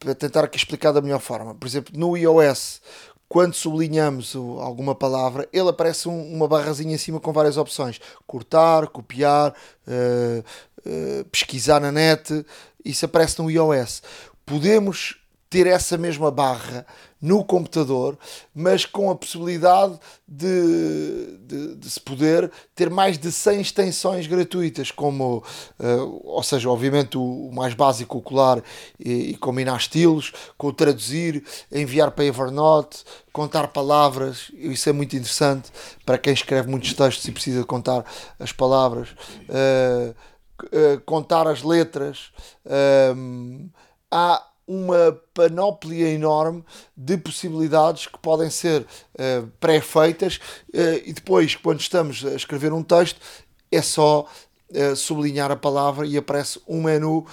[0.00, 2.82] para tentar aqui explicar da melhor forma, por exemplo, no iOS
[3.28, 8.86] quando sublinhamos alguma palavra, ele aparece um, uma barrazinha em cima com várias opções: cortar,
[8.88, 9.54] copiar,
[9.86, 10.44] uh,
[10.86, 12.44] uh, pesquisar na net.
[12.84, 14.02] Isso aparece no iOS.
[14.46, 15.18] Podemos
[15.50, 16.86] ter essa mesma barra
[17.20, 18.16] no computador,
[18.54, 24.90] mas com a possibilidade de, de, de, se poder ter mais de 100 extensões gratuitas,
[24.90, 25.42] como,
[25.80, 28.62] uh, ou seja, obviamente o, o mais básico, o colar
[29.00, 35.16] e, e, combinar estilos, com o traduzir, enviar para Evernote, contar palavras, isso é muito
[35.16, 35.70] interessante
[36.06, 38.04] para quem escreve muitos textos e precisa contar
[38.38, 39.08] as palavras,
[39.48, 40.14] uh,
[40.64, 42.30] uh, contar as letras.
[44.10, 46.62] há uma panóplia enorme
[46.94, 50.36] de possibilidades que podem ser uh, pré-feitas
[50.74, 53.18] uh, e depois, quando estamos a escrever um texto,
[53.72, 54.28] é só
[54.70, 57.26] uh, sublinhar a palavra e aparece um menu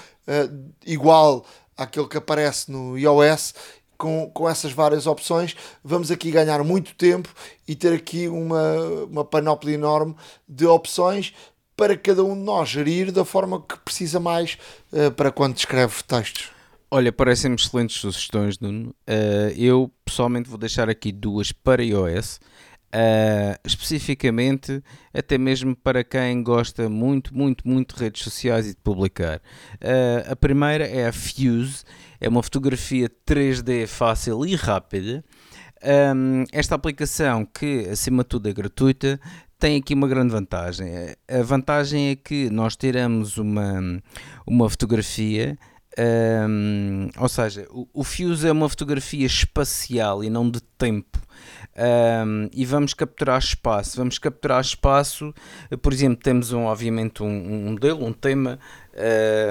[0.84, 1.46] igual
[1.78, 3.54] àquele que aparece no iOS.
[3.98, 7.30] Com, com essas várias opções, vamos aqui ganhar muito tempo
[7.66, 8.74] e ter aqui uma,
[9.10, 10.16] uma panóplia enorme
[10.50, 11.34] de opções
[11.78, 14.58] para cada um de nós gerir da forma que precisa mais
[15.16, 16.55] para quando escreve textos.
[16.92, 18.90] Olha, parecem-me excelentes sugestões, Nuno.
[19.10, 22.40] Uh, eu pessoalmente vou deixar aqui duas para iOS.
[22.94, 24.82] Uh, especificamente
[25.14, 29.42] até mesmo para quem gosta muito, muito, muito de redes sociais e de publicar.
[29.82, 31.84] Uh, a primeira é a Fuse,
[32.22, 35.26] é uma fotografia 3D fácil e rápida.
[36.16, 39.20] Um, esta aplicação, que acima de tudo é gratuita,
[39.60, 40.88] tem aqui uma grande vantagem.
[41.28, 44.02] A vantagem é que nós tiramos uma,
[44.48, 45.58] uma fotografia
[45.98, 51.20] um, ou seja, o, o Fuse é uma fotografia espacial e não de tempo.
[51.78, 53.98] Um, e vamos capturar espaço.
[53.98, 55.34] Vamos capturar espaço,
[55.82, 58.60] por exemplo, temos um, obviamente um, um modelo, um tema,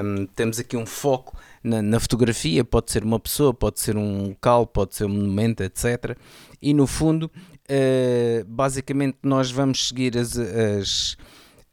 [0.03, 4.29] um, temos aqui um foco na, na, fotografia, pode ser uma pessoa, pode ser um
[4.29, 6.17] local, pode ser um monumento, etc.
[6.61, 7.31] E no fundo,
[7.71, 11.17] uh, basicamente, nós vamos seguir as, as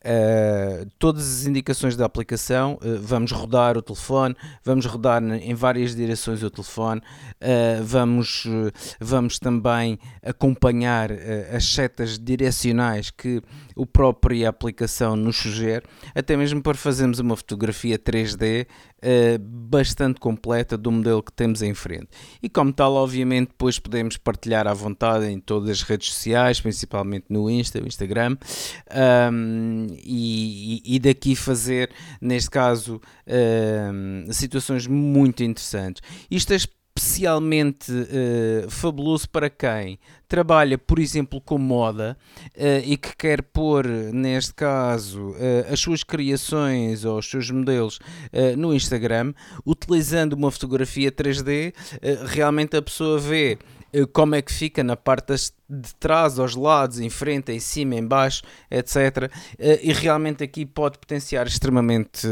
[0.03, 5.95] Uh, todas as indicações da aplicação, uh, vamos rodar o telefone, vamos rodar em várias
[5.95, 8.47] direções o telefone, uh, vamos,
[8.99, 11.11] vamos também acompanhar
[11.55, 13.41] as setas direcionais que
[13.75, 15.85] o própria aplicação nos sugere,
[16.15, 18.67] até mesmo para fazermos uma fotografia 3D
[19.39, 22.07] bastante completa do modelo que temos em frente.
[22.41, 27.25] E como tal, obviamente, depois podemos partilhar à vontade em todas as redes sociais, principalmente
[27.27, 28.37] no Insta, Instagram.
[29.31, 36.01] Um, e, e, daqui fazer, neste caso, uh, situações muito interessantes.
[36.29, 36.57] Isto é
[36.95, 42.17] especialmente uh, fabuloso para quem trabalha, por exemplo, com moda
[42.55, 47.99] uh, e que quer pôr, neste caso, uh, as suas criações ou os seus modelos
[48.57, 49.33] no Instagram,
[49.65, 51.73] utilizando uma fotografia 3D,
[52.27, 53.57] realmente a pessoa vê
[54.13, 55.33] como é que fica na parte
[55.69, 59.31] de trás, aos lados, em frente, em cima, em baixo, etc.
[59.57, 62.27] Eh, e realmente aqui pode potenciar extremamente,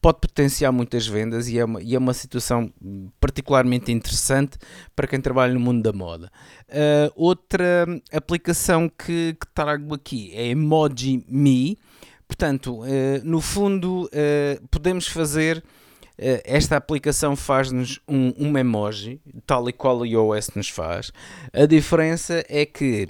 [0.00, 2.72] pode potenciar muitas vendas e é uma, e é uma situação
[3.20, 4.58] particularmente interessante
[4.94, 6.30] para quem trabalha no mundo da moda.
[6.68, 11.78] Uh, outra aplicação que, que trago aqui é Emoji Me.
[12.26, 12.86] Portanto, uh,
[13.24, 15.81] no fundo, uh, podemos fazer eh,
[16.18, 21.12] esta aplicação faz-nos um, um emoji, tal e qual o iOS nos faz.
[21.52, 23.08] A diferença é que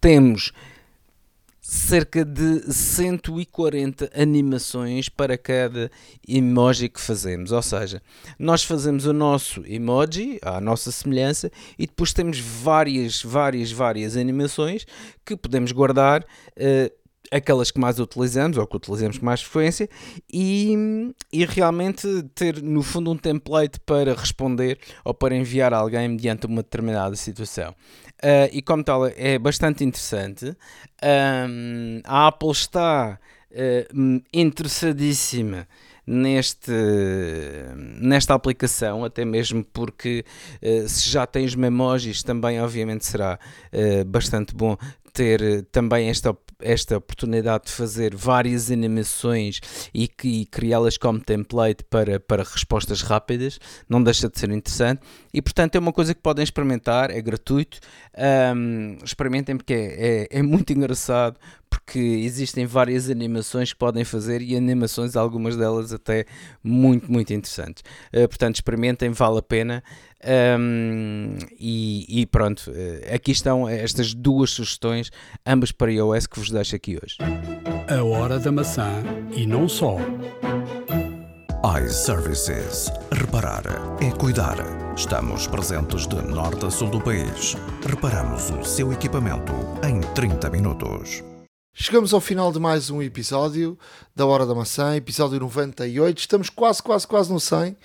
[0.00, 0.52] temos
[1.62, 5.90] cerca de 140 animações para cada
[6.28, 7.52] emoji que fazemos.
[7.52, 8.02] Ou seja,
[8.38, 14.84] nós fazemos o nosso emoji, à nossa semelhança, e depois temos várias, várias, várias animações
[15.24, 16.26] que podemos guardar.
[16.56, 17.01] Uh,
[17.32, 19.88] aquelas que mais utilizamos ou que utilizamos com mais frequência
[20.32, 26.08] e, e realmente ter no fundo um template para responder ou para enviar a alguém
[26.08, 27.74] mediante uma determinada situação.
[28.22, 30.56] Uh, e como tal é bastante interessante.
[31.02, 33.18] Um, a Apple está
[33.50, 35.66] uh, interessadíssima
[36.06, 36.70] neste,
[38.00, 40.24] nesta aplicação, até mesmo porque
[40.62, 43.38] uh, se já tens memojis também obviamente será
[44.06, 44.76] bastante bom
[45.12, 49.60] ter também esta esta oportunidade de fazer várias animações
[49.92, 53.58] e, e criá-las como template para, para respostas rápidas,
[53.88, 55.02] não deixa de ser interessante.
[55.34, 57.78] E portanto é uma coisa que podem experimentar, é gratuito.
[58.56, 61.38] Um, experimentem porque é, é, é muito engraçado,
[61.68, 66.26] porque existem várias animações que podem fazer e animações, algumas delas até
[66.62, 67.82] muito, muito interessantes.
[68.12, 69.82] Uh, portanto, experimentem, vale a pena.
[70.24, 75.10] Um, e, e, pronto, uh, aqui estão estas duas sugestões,
[75.44, 77.16] ambas para iOS, que vos deixo aqui hoje.
[77.88, 79.02] A hora da maçã
[79.34, 79.96] e não só.
[81.84, 82.90] iServices.
[83.12, 83.64] Reparar
[84.00, 84.56] é cuidar.
[84.96, 87.56] Estamos presentes de norte a sul do país.
[87.84, 89.52] Reparamos o seu equipamento
[89.84, 91.22] em 30 minutos.
[91.74, 93.78] Chegamos ao final de mais um episódio
[94.14, 96.18] da Hora da Maçã, episódio 98.
[96.18, 97.76] Estamos quase, quase, quase no 100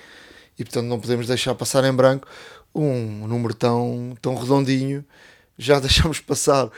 [0.58, 2.28] e, portanto, não podemos deixar passar em branco
[2.74, 5.04] um número tão, tão redondinho.
[5.58, 6.72] Já deixamos passar uh,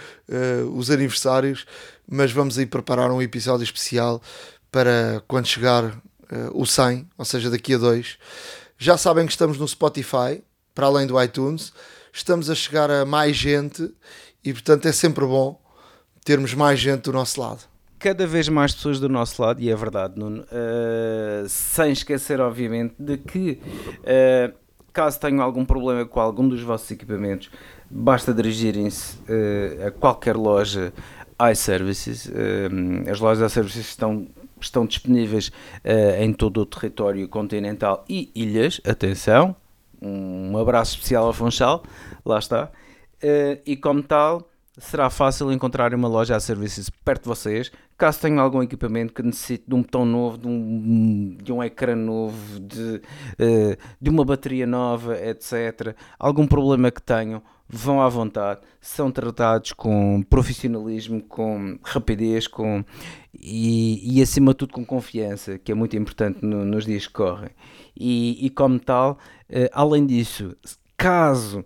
[0.75, 1.65] os aniversários,
[2.09, 4.21] mas vamos aí preparar um episódio especial
[4.71, 5.97] para quando chegar uh,
[6.53, 8.17] o 100, ou seja, daqui a dois.
[8.77, 10.41] Já sabem que estamos no Spotify,
[10.73, 11.73] para além do iTunes.
[12.13, 13.93] Estamos a chegar a mais gente
[14.43, 15.59] e, portanto, é sempre bom
[16.23, 17.68] termos mais gente do nosso lado.
[17.99, 22.95] Cada vez mais pessoas do nosso lado, e é verdade, Nuno, uh, sem esquecer, obviamente,
[22.97, 23.59] de que
[23.99, 24.55] uh,
[24.93, 27.51] caso tenham algum problema com algum dos vossos equipamentos,
[27.91, 30.93] basta dirigirem-se uh, a qualquer loja
[31.51, 32.31] iServices.
[33.09, 34.27] as lojas iServices estão
[34.61, 35.53] estão disponíveis
[36.19, 38.81] em todo o território continental e ilhas.
[38.85, 39.55] Atenção,
[40.01, 41.81] um abraço especial ao Funchal,
[42.25, 42.69] lá está.
[43.65, 47.71] E como tal, será fácil encontrar uma loja a serviços perto de vocês.
[47.99, 51.97] Caso tenham algum equipamento que necessite de um botão novo, de um, de um ecrã
[51.97, 55.93] novo, de, uh, de uma bateria nova, etc.
[56.17, 58.61] Algum problema que tenham, vão à vontade.
[58.79, 62.85] São tratados com profissionalismo, com rapidez com,
[63.37, 67.11] e, e acima de tudo com confiança, que é muito importante no, nos dias que
[67.11, 67.51] correm.
[67.99, 69.19] E, e como tal,
[69.49, 70.55] uh, além disso,
[70.95, 71.65] caso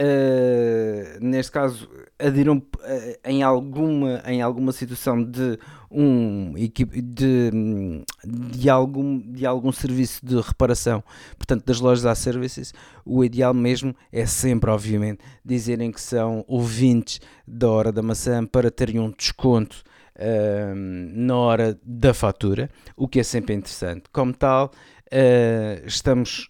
[0.00, 1.90] Uh, neste caso,
[2.20, 5.58] adiram uh, em, alguma, em alguma situação de
[5.90, 7.50] um de,
[8.24, 11.02] de, algum, de algum serviço de reparação,
[11.36, 12.72] portanto, das lojas a services,
[13.04, 18.70] o ideal mesmo é sempre, obviamente, dizerem que são ouvintes da hora da maçã para
[18.70, 19.82] terem um desconto
[20.14, 24.04] uh, na hora da fatura, o que é sempre interessante.
[24.12, 24.70] Como tal,
[25.84, 26.48] estamos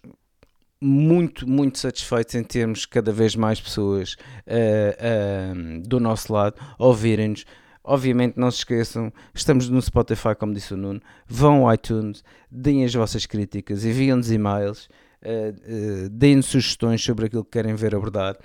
[0.81, 4.13] muito, muito satisfeitos em termos cada vez mais pessoas
[4.47, 7.45] uh, uh, do nosso lado ouvirem-nos.
[7.83, 11.01] Obviamente, não se esqueçam, estamos no Spotify, como disse o Nuno.
[11.27, 14.89] Vão ao iTunes, deem as vossas críticas, enviam-nos e-mails,
[15.23, 18.37] uh, deem-nos sugestões sobre aquilo que querem ver abordado.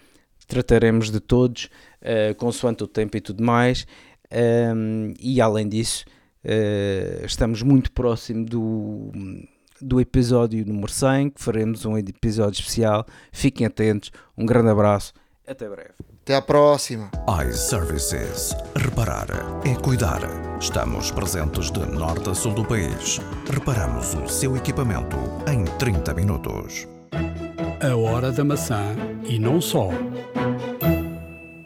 [0.46, 1.68] Trataremos de todos,
[2.02, 3.86] uh, consoante o tempo e tudo mais.
[4.74, 6.04] Um, e além disso,
[7.24, 9.12] estamos muito próximo do
[9.80, 13.06] do episódio número 100, que faremos um episódio especial.
[13.32, 15.12] Fiquem atentos, um grande abraço,
[15.46, 15.90] até breve.
[16.22, 17.10] Até à próxima.
[17.46, 18.56] iServices.
[18.74, 19.26] Reparar
[19.66, 20.22] é cuidar.
[20.58, 23.20] Estamos presentes de norte a sul do país.
[23.50, 25.16] Reparamos o seu equipamento
[25.46, 26.88] em 30 minutos.
[27.82, 28.96] A hora da maçã
[29.28, 29.90] e não só.